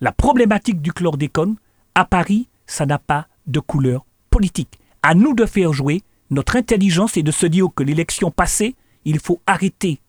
la 0.02 0.12
problématique 0.12 0.82
du 0.82 0.94
chlordécone, 0.94 1.56
à 1.94 2.06
Paris, 2.06 2.48
ça 2.66 2.86
n'a 2.86 3.00
pas 3.00 3.28
de 3.48 3.60
couleur 3.60 4.06
politique. 4.30 4.80
À 5.02 5.14
nous 5.14 5.34
de 5.34 5.46
faire 5.46 5.72
jouer 5.72 6.02
notre 6.30 6.56
intelligence 6.56 7.18
et 7.18 7.24
de 7.24 7.32
se 7.32 7.46
dire 7.46 7.68
que 7.76 7.84
l'élection 7.84 8.32
passée, 8.32 8.76
il 9.06 9.20
faut 9.20 9.40
arrêter 9.46 10.00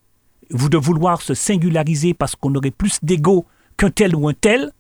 vous 0.50 0.68
de 0.68 0.78
vouloir 0.78 1.22
se 1.22 1.35
singulariser 1.35 2.14
parce 2.14 2.37
qu'on 2.37 2.54
aurait 2.54 2.70
plus 2.70 2.98
d'ego 3.02 3.46
qu'un 3.76 3.90
tel 3.90 4.14
ou 4.14 4.28
un 4.28 4.35
tel. 4.35 4.72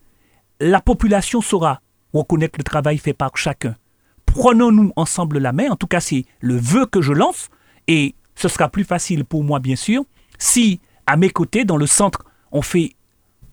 La 0.60 0.80
population 0.80 1.40
saura 1.40 1.80
reconnaître 2.12 2.58
le 2.58 2.64
travail 2.64 2.98
fait 2.98 3.12
par 3.12 3.36
chacun. 3.36 3.76
Prenons-nous 4.24 4.92
ensemble 4.96 5.38
la 5.38 5.52
main, 5.52 5.70
en 5.70 5.76
tout 5.76 5.86
cas 5.86 6.00
c'est 6.00 6.24
le 6.40 6.56
vœu 6.56 6.86
que 6.86 7.00
je 7.00 7.12
lance, 7.12 7.48
et 7.88 8.14
ce 8.36 8.48
sera 8.48 8.68
plus 8.68 8.84
facile 8.84 9.24
pour 9.24 9.42
moi 9.42 9.58
bien 9.58 9.76
sûr. 9.76 10.04
Si 10.38 10.80
à 11.06 11.16
mes 11.16 11.30
côtés, 11.30 11.64
dans 11.64 11.76
le 11.76 11.86
centre, 11.86 12.24
on 12.52 12.62
fait 12.62 12.94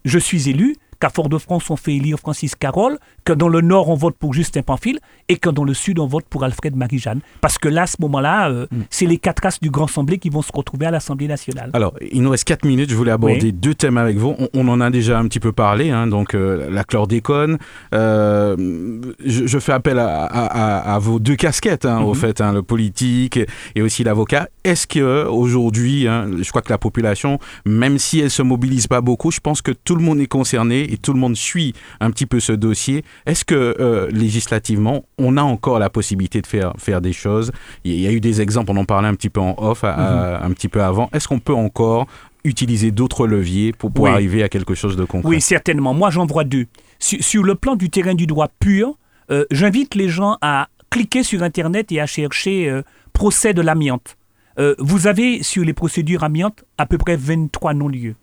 je 0.06 0.20
suis 0.20 0.50
élu, 0.50 0.76
qu'à 1.00 1.10
Fort-de-France, 1.10 1.70
on 1.70 1.76
fait 1.76 1.96
élire 1.96 2.18
Francis 2.18 2.56
Carole, 2.56 2.98
que 3.26 3.34
dans 3.34 3.48
le 3.48 3.62
Nord, 3.62 3.90
on 3.90 3.96
vote 3.96 4.16
pour 4.18 4.34
Justin 4.34 4.62
Pamphile, 4.62 5.00
et 5.30 5.38
que 5.38 5.50
dans 5.50 5.64
le 5.64 5.74
Sud, 5.74 6.00
on 6.00 6.08
vote 6.08 6.26
pour 6.30 6.44
Alfred 6.44 6.76
Marie-Jeanne. 6.76 7.20
Parce 7.42 7.58
que 7.58 7.68
là, 7.70 7.84
à 7.84 7.88
ce 7.88 7.98
moment-là, 8.02 8.50
euh, 8.50 8.68
c'est 8.90 9.06
les 9.06 9.18
quatre 9.18 9.44
races 9.44 9.60
du 9.60 9.70
Grand 9.70 9.86
Assemblée 9.86 10.18
qui 10.18 10.30
vont 10.30 10.42
se 10.42 10.52
retrouver 10.54 10.86
à 10.86 10.92
l'Assemblée 10.92 11.28
nationale. 11.28 11.70
Alors, 11.74 11.94
il 12.12 12.22
nous 12.22 12.30
reste 12.30 12.44
4 12.46 12.66
minutes. 12.66 12.90
Je 12.90 12.96
voulais 12.96 13.12
aborder 13.12 13.40
Oui. 13.42 13.54
deux 13.54 13.74
thèmes 13.74 13.98
avec 13.98 14.18
vous. 14.18 14.36
On, 14.40 14.48
on 14.54 14.68
en 14.68 14.82
a 14.82 14.90
déjà 14.90 15.20
un 15.20 15.28
petit 15.28 15.40
peu 15.40 15.52
parlé, 15.52 15.90
hein, 15.92 16.08
donc 16.08 16.34
euh, 16.36 16.70
la 16.70 16.84
chlordécone. 16.84 17.58
Euh, 17.94 19.02
je, 19.26 19.48
je 19.48 19.60
fais 19.60 19.72
appel 19.72 20.00
à, 20.00 20.24
à- 20.26 20.46
à- 20.90 20.96
à 20.96 21.00
vos 21.00 21.20
deux 21.20 21.36
casquettes, 21.36 21.86
hein, 21.86 22.02
au 22.02 22.10
Mhm. 22.10 22.16
fait, 22.16 22.42
hein, 22.42 22.54
le 22.54 22.64
politique 22.64 23.40
et 23.76 23.82
aussi 23.82 24.04
l'avocat. 24.04 24.50
Est-ce 24.64 24.88
que 24.88 25.26
aujourd'hui, 25.26 26.08
hein, 26.08 26.28
je 26.42 26.50
crois 26.50 26.62
que 26.62 26.70
la 26.72 26.78
population, 26.78 27.40
même 27.66 27.98
si 27.98 28.20
elle 28.20 28.32
se 28.32 28.42
mobilise 28.42 28.88
pas 28.88 29.02
beaucoup, 29.02 29.32
je 29.32 29.40
pense 29.40 29.62
que 29.62 29.72
tout 29.72 29.96
le 29.96 30.02
monde 30.04 30.20
est 30.20 30.28
concerné 30.28 30.92
et 30.92 30.98
tout 30.98 31.14
le 31.14 31.20
monde 31.20 31.36
suit 31.36 31.74
un 32.00 32.12
petit 32.12 32.26
peu 32.26 32.40
ce 32.40 32.52
dossier. 32.54 33.04
Est-ce 33.26 33.46
que 33.46 33.76
euh, 33.80 34.08
législativement, 34.12 35.06
on 35.18 35.38
a 35.38 35.42
encore 35.44 35.80
la 35.80 35.90
possibilité 35.90 36.42
de 36.42 36.48
faire 36.48 36.74
faire 36.78 37.02
des 37.02 37.14
choses 37.14 37.52
Il 37.84 38.00
y 38.00 38.08
a 38.08 38.12
eu 38.12 38.20
des 38.20 38.42
exemples, 38.42 38.72
on 38.72 38.78
en 38.78 38.86
parlait 38.86 39.08
un 39.08 39.14
petit 39.16 39.30
peu 39.30 39.40
en 39.42 39.56
off, 39.58 39.84
à- 39.84 39.94
à- 39.94 40.46
un 40.46 40.52
petit 40.52 40.68
peu 40.70 40.82
avant. 40.82 41.10
Est-ce 41.14 41.28
qu'on 41.28 41.40
peut 41.40 41.54
encore 41.54 42.08
utiliser 42.44 42.92
d'autres 42.92 43.26
leviers 43.28 43.72
pour, 43.74 43.92
pour 43.92 44.06
Oui. 44.06 44.10
arriver 44.12 44.44
à 44.44 44.50
quelque 44.50 44.76
chose 44.76 44.96
de 44.98 45.06
concret? 45.06 45.30
Oui, 45.30 45.40
certainement. 45.42 45.94
Moi, 45.94 46.10
j'en 46.10 46.26
vois 46.26 46.44
deux. 46.44 46.66
Sur, 47.00 47.24
sur 47.24 47.44
le 47.44 47.56
plan 47.56 47.76
du 47.76 47.90
terrain 47.90 48.16
du 48.16 48.26
droit 48.28 48.50
pur, 48.60 48.96
euh, 49.32 49.46
j'invite 49.52 49.96
les 49.96 50.10
gens 50.10 50.38
à 50.42 50.68
cliquer 50.90 51.24
sur 51.24 51.42
Internet 51.44 51.92
et 51.92 52.00
à 52.02 52.06
chercher 52.06 52.70
euh, 52.70 52.82
procès 53.14 53.54
de 53.54 53.62
l'amiante. 53.62 54.18
Euh, 54.60 54.76
vous 54.78 55.08
avez 55.08 55.42
sur 55.42 55.64
les 55.64 55.74
procédures 55.74 56.24
amiante 56.24 56.64
à 56.78 56.86
peu 56.86 56.98
près 56.98 57.16
23 57.16 57.74
non-lieux. 57.74 58.16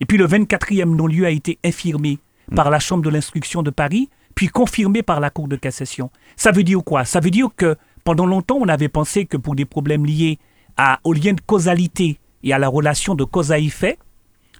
Et 0.00 0.04
puis 0.06 0.18
le 0.18 0.26
24e 0.26 0.94
non-lieu 0.94 1.24
a 1.26 1.30
été 1.30 1.58
infirmé 1.64 2.18
par 2.54 2.70
la 2.70 2.78
Chambre 2.80 3.02
de 3.02 3.08
l'instruction 3.10 3.62
de 3.62 3.70
Paris, 3.70 4.08
puis 4.34 4.48
confirmé 4.48 5.02
par 5.02 5.20
la 5.20 5.30
Cour 5.30 5.48
de 5.48 5.56
cassation. 5.56 6.10
Ça 6.36 6.50
veut 6.50 6.64
dire 6.64 6.82
quoi? 6.84 7.04
Ça 7.04 7.20
veut 7.20 7.30
dire 7.30 7.48
que 7.56 7.76
pendant 8.04 8.26
longtemps, 8.26 8.58
on 8.60 8.68
avait 8.68 8.88
pensé 8.88 9.26
que 9.26 9.36
pour 9.36 9.54
des 9.54 9.64
problèmes 9.64 10.04
liés 10.04 10.38
à, 10.76 11.00
au 11.04 11.12
lien 11.12 11.32
de 11.32 11.40
causalité 11.40 12.18
et 12.42 12.52
à 12.52 12.58
la 12.58 12.68
relation 12.68 13.14
de 13.14 13.24
cause 13.24 13.52
à 13.52 13.58
effet, 13.58 13.98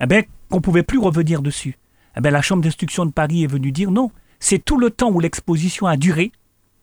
eh 0.01 0.07
ben, 0.07 0.25
qu'on 0.49 0.59
ne 0.59 0.63
pouvait 0.63 0.83
plus 0.83 0.99
revenir 0.99 1.43
dessus. 1.43 1.79
Eh 2.17 2.21
ben, 2.21 2.31
la 2.31 2.43
Chambre 2.43 2.63
d'instruction 2.63 3.07
de 3.07 3.11
Paris 3.11 3.45
est 3.45 3.49
venue 3.49 3.73
dire 3.73 3.91
non, 3.91 4.11
c'est 4.39 4.65
tout 4.65 4.79
le 4.79 4.91
temps 4.91 5.11
où 5.11 5.21
l'exposition 5.21 5.87
a 5.87 5.97
duré. 5.97 6.33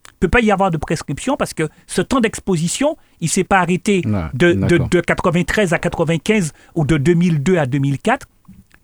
Il 0.08 0.25
ne 0.25 0.28
peut 0.28 0.30
pas 0.30 0.41
y 0.41 0.52
avoir 0.52 0.71
de 0.71 0.78
prescription 0.78 1.38
parce 1.38 1.54
que 1.54 1.69
ce 1.88 2.02
temps 2.02 2.19
d'exposition, 2.19 2.97
il 3.21 3.25
ne 3.25 3.30
s'est 3.30 3.43
pas 3.45 3.60
arrêté 3.60 4.02
de, 4.02 4.54
de, 4.54 4.78
de 4.78 4.99
93 4.99 5.73
à 5.73 5.80
95 5.80 6.52
ou 6.75 6.86
de 6.86 6.97
2002 6.97 7.58
à 7.58 7.65
2004, 7.65 8.28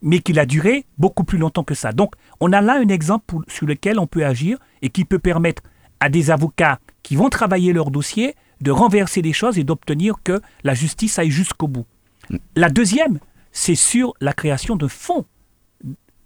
mais 0.06 0.20
qu'il 0.20 0.40
a 0.40 0.46
duré 0.46 0.86
beaucoup 0.98 1.24
plus 1.26 1.38
longtemps 1.40 1.64
que 1.64 1.74
ça. 1.74 1.92
Donc, 1.92 2.14
on 2.40 2.54
a 2.54 2.62
là 2.62 2.76
un 2.80 2.88
exemple 2.88 3.26
pour- 3.28 3.44
sur 3.48 3.66
lequel 3.66 4.00
on 4.00 4.08
peut 4.08 4.26
agir 4.26 4.58
et 4.82 4.90
qui 4.90 5.04
peut 5.04 5.20
permettre 5.20 5.64
à 6.00 6.10
des 6.10 6.30
avocats 6.32 6.80
qui 7.04 7.16
vont 7.16 7.30
travailler 7.30 7.74
leur 7.74 7.90
dossier 7.92 8.36
de 8.62 8.72
renverser 8.72 9.22
les 9.22 9.34
choses 9.34 9.58
et 9.58 9.64
d'obtenir 9.64 10.16
que 10.24 10.42
la 10.64 10.74
justice 10.76 11.18
aille 11.20 11.32
jusqu'au 11.32 11.68
bout. 11.68 11.86
La 12.56 12.70
deuxième, 12.70 13.20
c'est 13.52 13.76
sur 13.76 14.14
la 14.22 14.32
création 14.34 14.76
de 14.76 14.88
fonds 14.88 15.26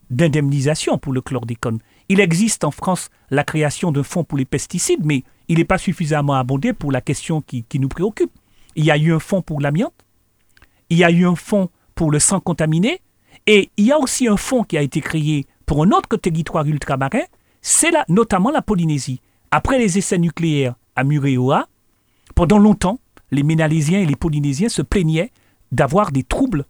d'indemnisation 0.10 0.98
pour 0.98 1.14
le 1.14 1.22
chlordécone. 1.22 1.80
Il 2.10 2.20
existe 2.20 2.64
en 2.64 2.72
France 2.72 3.10
la 3.30 3.44
création 3.44 3.92
de 3.92 4.02
fonds 4.02 4.24
pour 4.24 4.38
les 4.38 4.46
pesticides, 4.46 5.06
mais 5.06 5.24
il 5.48 5.58
n'est 5.58 5.66
pas 5.66 5.78
suffisamment 5.78 6.34
abondé 6.34 6.74
pour 6.74 6.92
la 6.92 7.02
question 7.02 7.42
qui, 7.42 7.64
qui 7.64 7.80
nous 7.80 7.90
préoccupe. 7.90 8.32
Il 8.76 8.84
y 8.86 8.92
a 8.92 8.98
eu 8.98 9.14
un 9.14 9.20
fonds 9.20 9.42
pour 9.42 9.62
l'amiante, 9.62 9.94
il 10.90 10.98
y 10.98 11.04
a 11.04 11.12
eu 11.12 11.26
un 11.26 11.36
fonds 11.36 11.70
pour 11.96 12.12
le 12.12 12.20
sang 12.20 12.40
contaminé, 12.40 13.02
et 13.52 13.72
il 13.78 13.86
y 13.88 13.92
a 13.92 13.98
aussi 13.98 14.28
un 14.28 14.38
fonds 14.38 14.64
qui 14.64 14.78
a 14.78 14.82
été 14.84 15.02
créé 15.02 15.48
pour 15.66 15.82
un 15.84 15.90
autre 15.90 16.18
territoire 16.18 16.68
ultramarin, 16.68 17.24
c'est 17.64 17.90
la- 17.90 18.06
notamment 18.08 18.52
la 18.52 18.62
Polynésie. 18.62 19.22
Après 19.50 19.80
les 19.80 19.98
essais 19.98 20.20
nucléaires 20.20 20.76
à 20.96 21.04
Muréoa, 21.04 21.68
pendant 22.36 22.60
longtemps, 22.60 23.00
les 23.32 23.42
Ménalésiens 23.42 24.02
et 24.02 24.06
les 24.06 24.16
Polynésiens 24.16 24.70
se 24.70 24.84
plaignaient 24.84 25.32
d'avoir 25.72 26.12
des 26.12 26.22
troubles 26.22 26.64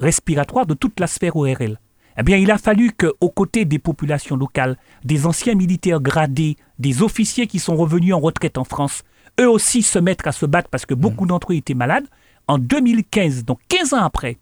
respiratoires 0.00 0.66
de 0.66 0.74
toute 0.74 1.00
la 1.00 1.06
sphère 1.06 1.34
ORL. 1.36 1.80
Eh 2.18 2.22
bien, 2.22 2.36
il 2.36 2.50
a 2.50 2.58
fallu 2.58 2.92
qu'aux 2.92 3.30
côtés 3.30 3.64
des 3.64 3.78
populations 3.78 4.36
locales, 4.36 4.76
des 5.04 5.24
anciens 5.24 5.54
militaires 5.54 6.00
gradés, 6.02 6.56
des 6.78 7.02
officiers 7.02 7.46
qui 7.46 7.58
sont 7.58 7.74
revenus 7.76 8.12
en 8.12 8.20
retraite 8.20 8.58
en 8.58 8.64
France, 8.64 9.02
eux 9.40 9.48
aussi 9.48 9.80
se 9.80 9.98
mettent 9.98 10.26
à 10.26 10.32
se 10.32 10.44
battre 10.44 10.68
parce 10.68 10.84
que 10.84 10.92
beaucoup 10.94 11.24
d'entre 11.26 11.52
eux 11.52 11.56
étaient 11.56 11.72
malades. 11.72 12.06
En 12.48 12.58
2015, 12.58 13.46
donc 13.46 13.60
15 13.68 13.94
ans 13.94 14.02
après, 14.02 14.36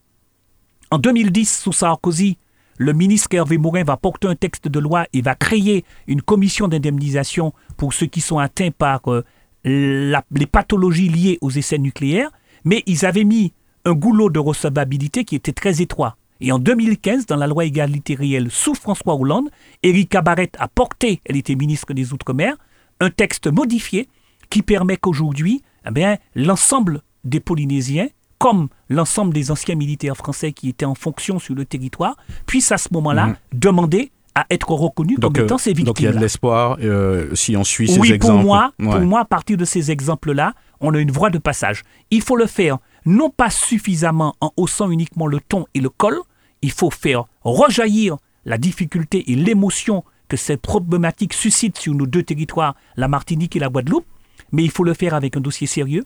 en 0.91 0.99
2010, 0.99 1.61
sous 1.63 1.73
Sarkozy, 1.73 2.39
le 2.79 2.93
ministre 2.93 3.29
Hervé 3.33 3.59
Morin 3.59 3.85
va 3.85 3.97
porter 3.97 4.29
un 4.29 4.35
texte 4.37 4.69
de 4.69 4.79
loi 4.79 5.07
et 5.13 5.23
va 5.23 5.35
créer 5.35 5.85
une 6.07 6.23
commission 6.23 6.69
d'indemnisation 6.69 7.53
pour 7.77 7.93
ceux 7.93 8.07
qui 8.07 8.21
sont 8.21 8.39
atteints 8.39 8.71
par 8.71 9.01
euh, 9.11 9.25
les 9.65 10.47
pathologies 10.47 11.09
liées 11.09 11.39
aux 11.41 11.51
essais 11.51 11.79
nucléaires, 11.79 12.31
mais 12.65 12.83
ils 12.87 13.05
avaient 13.05 13.25
mis 13.25 13.53
un 13.85 13.93
goulot 13.93 14.31
de 14.31 14.39
recevabilité 14.39 15.25
qui 15.25 15.35
était 15.35 15.53
très 15.53 15.81
étroit. 15.81 16.17
Et 16.41 16.53
en 16.53 16.59
2015, 16.59 17.27
dans 17.27 17.37
la 17.37 17.47
loi 17.47 17.65
égalité 17.65 18.15
réelle 18.15 18.51
sous 18.51 18.75
François 18.75 19.15
Hollande, 19.15 19.49
Erika 19.83 20.21
Barrett 20.21 20.55
a 20.59 20.69
porté, 20.69 21.21
elle 21.25 21.37
était 21.37 21.55
ministre 21.55 21.95
des 21.95 22.13
Outre-mer, 22.13 22.57
un 23.01 23.11
texte 23.11 23.51
modifié 23.51 24.09
qui 24.51 24.63
permet 24.63 24.99
qu'aujourd'hui, 24.99 25.63
eh 25.89 26.17
l'ensemble 26.35 27.01
des 27.25 27.41
Polynésiens, 27.41 28.09
comme 28.39 28.69
l'ensemble 28.89 29.33
des 29.33 29.51
anciens 29.51 29.75
militaires 29.75 30.17
français 30.17 30.53
qui 30.53 30.69
étaient 30.69 30.85
en 30.85 30.95
fonction 30.95 31.39
sur 31.39 31.55
le 31.55 31.65
territoire, 31.65 32.17
puissent 32.47 32.73
à 32.73 32.79
ce 32.79 32.89
moment-là 32.93 33.27
Mhm. 33.29 33.37
demander 33.55 34.13
à 34.35 34.45
être 34.51 34.71
reconnus 34.73 35.17
comme 35.19 35.33
donc, 35.33 35.43
étant 35.43 35.55
euh, 35.55 35.59
ces 35.59 35.71
victimes. 35.71 35.87
donc 35.87 36.01
il 36.01 36.05
y 36.05 36.09
a 36.09 36.13
de 36.13 36.19
l'espoir 36.19 36.77
euh, 36.83 37.35
si 37.35 37.57
on 37.57 37.65
suit 37.65 37.89
ces 37.89 37.99
Oui, 37.99 38.13
exemples. 38.13 38.35
pour 38.35 38.43
moi, 38.45 38.73
pour 38.79 39.01
moi, 39.01 39.21
à 39.21 39.25
partir 39.25 39.57
de 39.57 39.65
ces 39.65 39.91
exemples-là, 39.91 40.53
on 40.81 40.93
a 40.95 40.99
une 40.99 41.11
voie 41.11 41.31
de 41.31 41.39
passage. 41.39 41.83
Il 42.11 42.21
faut 42.21 42.37
le 42.37 42.47
faire 42.47 42.77
non 43.07 43.31
pas 43.31 43.49
suffisamment 43.49 44.35
en 44.43 44.53
haussant 44.59 44.91
uniquement 44.91 45.27
le 45.27 45.41
ton 45.41 45.65
et 45.75 45.81
le 45.81 45.89
col, 45.89 46.19
il 46.61 46.71
faut 46.71 46.91
faire 46.91 47.25
rejaillir 47.45 48.17
la 48.45 48.59
difficulté 48.59 49.31
et 49.33 49.35
l'émotion 49.37 50.05
que 50.29 50.37
ces 50.37 50.57
problématiques 50.59 51.33
suscitent 51.33 51.79
sur 51.79 51.95
nos 51.95 52.07
deux 52.07 52.23
territoires, 52.23 52.75
la 52.97 53.09
Martinique 53.09 53.57
et 53.57 53.59
la 53.59 53.69
Guadeloupe, 53.69 54.05
mais 54.53 54.65
il 54.65 54.71
faut 54.71 54.85
le 54.85 54.93
faire 54.93 55.15
avec 55.15 55.37
un 55.37 55.41
dossier 55.41 55.67
sérieux, 55.67 56.05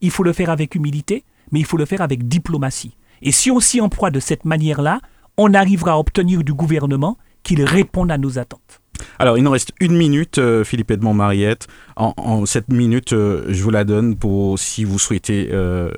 il 0.00 0.10
faut 0.12 0.22
le 0.22 0.32
faire 0.32 0.50
avec 0.50 0.74
humilité, 0.76 1.24
mais 1.52 1.60
il 1.60 1.66
faut 1.66 1.76
le 1.76 1.84
faire 1.84 2.00
avec 2.00 2.26
diplomatie. 2.26 2.96
Et 3.22 3.30
si 3.30 3.50
on 3.50 3.60
s'y 3.60 3.80
emploie 3.80 4.10
de 4.10 4.20
cette 4.20 4.44
manière-là, 4.44 5.00
on 5.36 5.54
arrivera 5.54 5.92
à 5.92 5.98
obtenir 5.98 6.42
du 6.42 6.52
gouvernement 6.52 7.16
qu'il 7.42 7.64
réponde 7.64 8.10
à 8.10 8.18
nos 8.18 8.38
attentes. 8.38 8.80
Alors, 9.18 9.38
il 9.38 9.44
nous 9.44 9.50
reste 9.50 9.72
une 9.80 9.96
minute, 9.96 10.38
euh, 10.38 10.64
Philippe 10.64 10.90
Edmond 10.90 11.14
Mariette. 11.14 11.66
En, 11.96 12.46
cette 12.46 12.68
minute, 12.68 13.12
euh, 13.12 13.44
je 13.48 13.62
vous 13.62 13.70
la 13.70 13.84
donne 13.84 14.16
pour 14.16 14.58
si 14.58 14.84
vous 14.84 14.98
souhaitez 14.98 15.48
euh, 15.52 15.90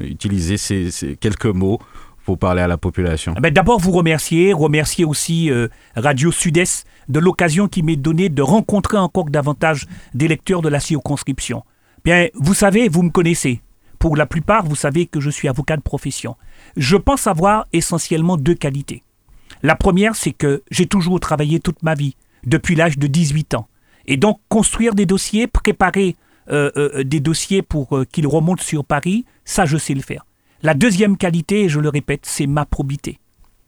utiliser 0.00 0.56
ces, 0.56 1.16
quelques 1.20 1.46
mots 1.46 1.78
pour 2.24 2.38
parler 2.38 2.62
à 2.62 2.66
la 2.66 2.76
population. 2.76 3.34
Eh 3.36 3.40
ben, 3.40 3.52
d'abord, 3.52 3.78
vous 3.78 3.92
remercier, 3.92 4.52
remercier 4.52 5.04
aussi 5.04 5.50
Radio 5.94 6.32
Sud-Est 6.32 6.84
de 7.08 7.20
l'occasion 7.20 7.68
qui 7.68 7.84
m'est 7.84 7.96
donnée 7.96 8.28
de 8.28 8.42
rencontrer 8.42 8.96
encore 8.96 9.26
davantage 9.26 9.86
d'électeurs 10.12 10.60
de 10.60 10.68
la 10.68 10.80
circonscription. 10.80 11.62
Bien, 12.04 12.28
vous 12.34 12.54
savez, 12.54 12.88
vous 12.88 13.02
me 13.02 13.10
connaissez. 13.10 13.60
Pour 14.06 14.16
la 14.16 14.26
plupart, 14.26 14.64
vous 14.64 14.76
savez 14.76 15.06
que 15.06 15.18
je 15.18 15.30
suis 15.30 15.48
avocat 15.48 15.76
de 15.76 15.82
profession. 15.82 16.36
Je 16.76 16.96
pense 16.96 17.26
avoir 17.26 17.66
essentiellement 17.72 18.36
deux 18.36 18.54
qualités. 18.54 19.02
La 19.64 19.74
première, 19.74 20.14
c'est 20.14 20.30
que 20.30 20.62
j'ai 20.70 20.86
toujours 20.86 21.18
travaillé 21.18 21.58
toute 21.58 21.82
ma 21.82 21.96
vie 21.96 22.14
depuis 22.44 22.76
l'âge 22.76 22.98
de 22.98 23.08
18 23.08 23.54
ans. 23.54 23.66
Et 24.06 24.16
donc 24.16 24.38
construire 24.48 24.94
des 24.94 25.06
dossiers, 25.06 25.48
préparer 25.48 26.14
euh, 26.52 26.70
euh, 26.76 27.02
des 27.02 27.18
dossiers 27.18 27.62
pour 27.62 27.96
euh, 27.96 28.04
qu'ils 28.04 28.28
remontent 28.28 28.62
sur 28.62 28.84
Paris, 28.84 29.24
ça 29.44 29.66
je 29.66 29.76
sais 29.76 29.94
le 29.94 30.02
faire. 30.02 30.24
La 30.62 30.74
deuxième 30.74 31.16
qualité, 31.16 31.64
et 31.64 31.68
je 31.68 31.80
le 31.80 31.88
répète, 31.88 32.26
c'est 32.26 32.46
ma 32.46 32.64
probité. 32.64 33.18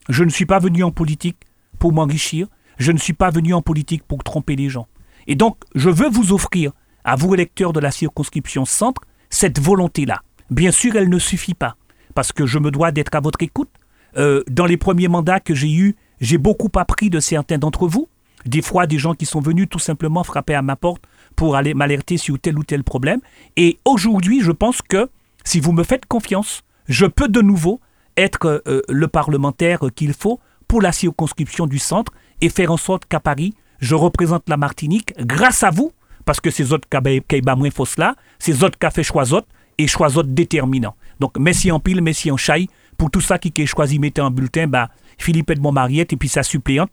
Je 0.09 0.23
ne 0.23 0.31
suis 0.31 0.47
pas 0.47 0.61
venu 0.61 0.85
en 0.85 0.93
politique 0.93 1.39
pour 1.81 1.93
m'enrichir, 1.93 2.47
je 2.79 2.93
ne 2.93 2.99
suis 2.99 3.13
pas 3.13 3.31
venu 3.31 3.55
en 3.55 3.61
politique 3.61 4.05
pour 4.05 4.23
tromper 4.23 4.55
les 4.55 4.69
gens. 4.69 4.87
Et 5.27 5.35
donc, 5.35 5.57
je 5.75 5.91
veux 5.91 6.09
vous 6.09 6.33
offrir, 6.33 6.71
à 7.03 7.17
vous 7.17 7.35
électeurs 7.35 7.73
de 7.73 7.81
la 7.81 7.91
circonscription 7.91 8.65
centre, 8.65 9.03
cette 9.31 9.59
volonté-là. 9.59 10.23
Bien 10.51 10.71
sûr, 10.71 10.97
elle 10.97 11.09
ne 11.09 11.19
suffit 11.19 11.55
pas, 11.55 11.77
parce 12.15 12.33
que 12.33 12.47
je 12.47 12.59
me 12.59 12.71
dois 12.71 12.91
d'être 12.91 13.15
à 13.15 13.21
votre 13.21 13.43
écoute. 13.43 13.71
dans 14.17 14.67
les 14.67 14.77
premiers 14.77 15.09
mandats 15.09 15.41
que 15.41 15.55
j'ai 15.55 15.71
eus, 15.71 15.95
j'ai 16.21 16.39
beaucoup 16.39 16.71
appris 16.77 17.11
de 17.11 17.21
certains 17.21 17.59
d'entre 17.59 17.87
vous. 17.87 18.09
Des 18.47 18.63
fois, 18.63 18.87
des 18.87 18.99
gens 18.99 19.15
qui 19.15 19.27
sont 19.27 19.41
venus 19.41 19.69
tout 19.69 19.79
simplement 19.79 20.25
frapper 20.25 20.55
à 20.55 20.63
ma 20.63 20.77
porte 20.77 21.03
pour 21.37 21.57
aller 21.57 21.75
m'alerter 21.75 22.17
sur 22.17 22.39
tel 22.39 22.59
ou 22.59 22.65
tel 22.65 22.83
problème. 22.83 23.21
Et 23.57 23.79
aujourd'hui, 23.85 24.41
je 24.41 24.53
pense 24.53 24.81
que 24.83 25.09
si 25.45 25.61
vous 25.61 25.73
me 25.73 25.85
faites 25.85 26.07
confiance, 26.07 26.63
je 26.89 27.07
peux 27.07 27.29
de 27.29 27.41
nouveau 27.41 27.81
être 28.17 28.63
euh, 28.67 28.83
le 28.89 29.09
parlementaire 29.09 29.81
qu'il 29.95 30.13
faut 30.13 30.41
pour 30.67 30.83
la 30.83 30.93
circonscription 30.93 31.67
du 31.67 31.79
centre 31.79 32.13
et 32.41 32.49
faire 32.49 32.73
en 32.73 32.77
sorte 32.77 33.05
qu'à 33.07 33.21
Paris, 33.21 33.55
je 33.81 33.95
représente 33.95 34.49
la 34.49 34.57
Martinique 34.57 35.13
grâce 35.19 35.63
à 35.63 35.71
vous, 35.71 35.93
parce 36.25 36.41
que 36.41 36.51
ces 36.51 36.73
autres 36.73 36.89
qui 36.89 37.43
moins 37.43 37.71
fausse 37.71 37.97
là, 37.97 38.17
ces 38.39 38.65
autres 38.65 38.79
fait 38.93 39.03
choisot 39.03 39.43
et 39.79 39.87
choisot 39.87 40.23
déterminant. 40.23 40.95
Donc, 41.21 41.39
merci 41.39 41.71
en 41.71 41.81
pile, 41.81 42.03
merci 42.03 42.31
en 42.31 42.37
chaille. 42.37 42.69
Pour 42.97 43.11
tout 43.11 43.21
ça 43.21 43.39
qui 43.39 43.53
est 43.57 43.67
choisi, 43.67 43.99
mettez 43.99 44.21
en 44.21 44.31
bulletin, 44.31 44.67
bah, 44.67 44.91
Philippe 45.19 45.51
Edmond 45.51 45.73
Mariette 45.73 46.13
et 46.13 46.17
puis 46.17 46.29
sa 46.29 46.43
suppléante, 46.43 46.91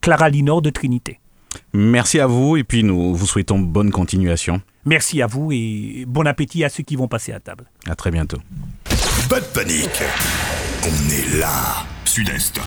Clara 0.00 0.28
Linor 0.28 0.62
de 0.62 0.70
Trinité. 0.70 1.20
Merci 1.72 2.20
à 2.20 2.26
vous 2.26 2.56
et 2.56 2.64
puis 2.64 2.82
nous 2.82 3.14
vous 3.14 3.26
souhaitons 3.26 3.58
bonne 3.58 3.90
continuation. 3.90 4.60
Merci 4.84 5.22
à 5.22 5.26
vous 5.26 5.50
et 5.52 6.04
bon 6.06 6.26
appétit 6.26 6.64
à 6.64 6.68
ceux 6.68 6.82
qui 6.82 6.96
vont 6.96 7.08
passer 7.08 7.32
à 7.32 7.40
table. 7.40 7.64
À 7.86 7.94
très 7.94 8.10
bientôt. 8.10 8.38
Pas 9.30 9.40
de 9.40 9.46
panique. 9.46 10.02
On 10.82 11.10
est 11.10 11.38
là. 11.38 11.84
Sud-Est. 12.04 12.60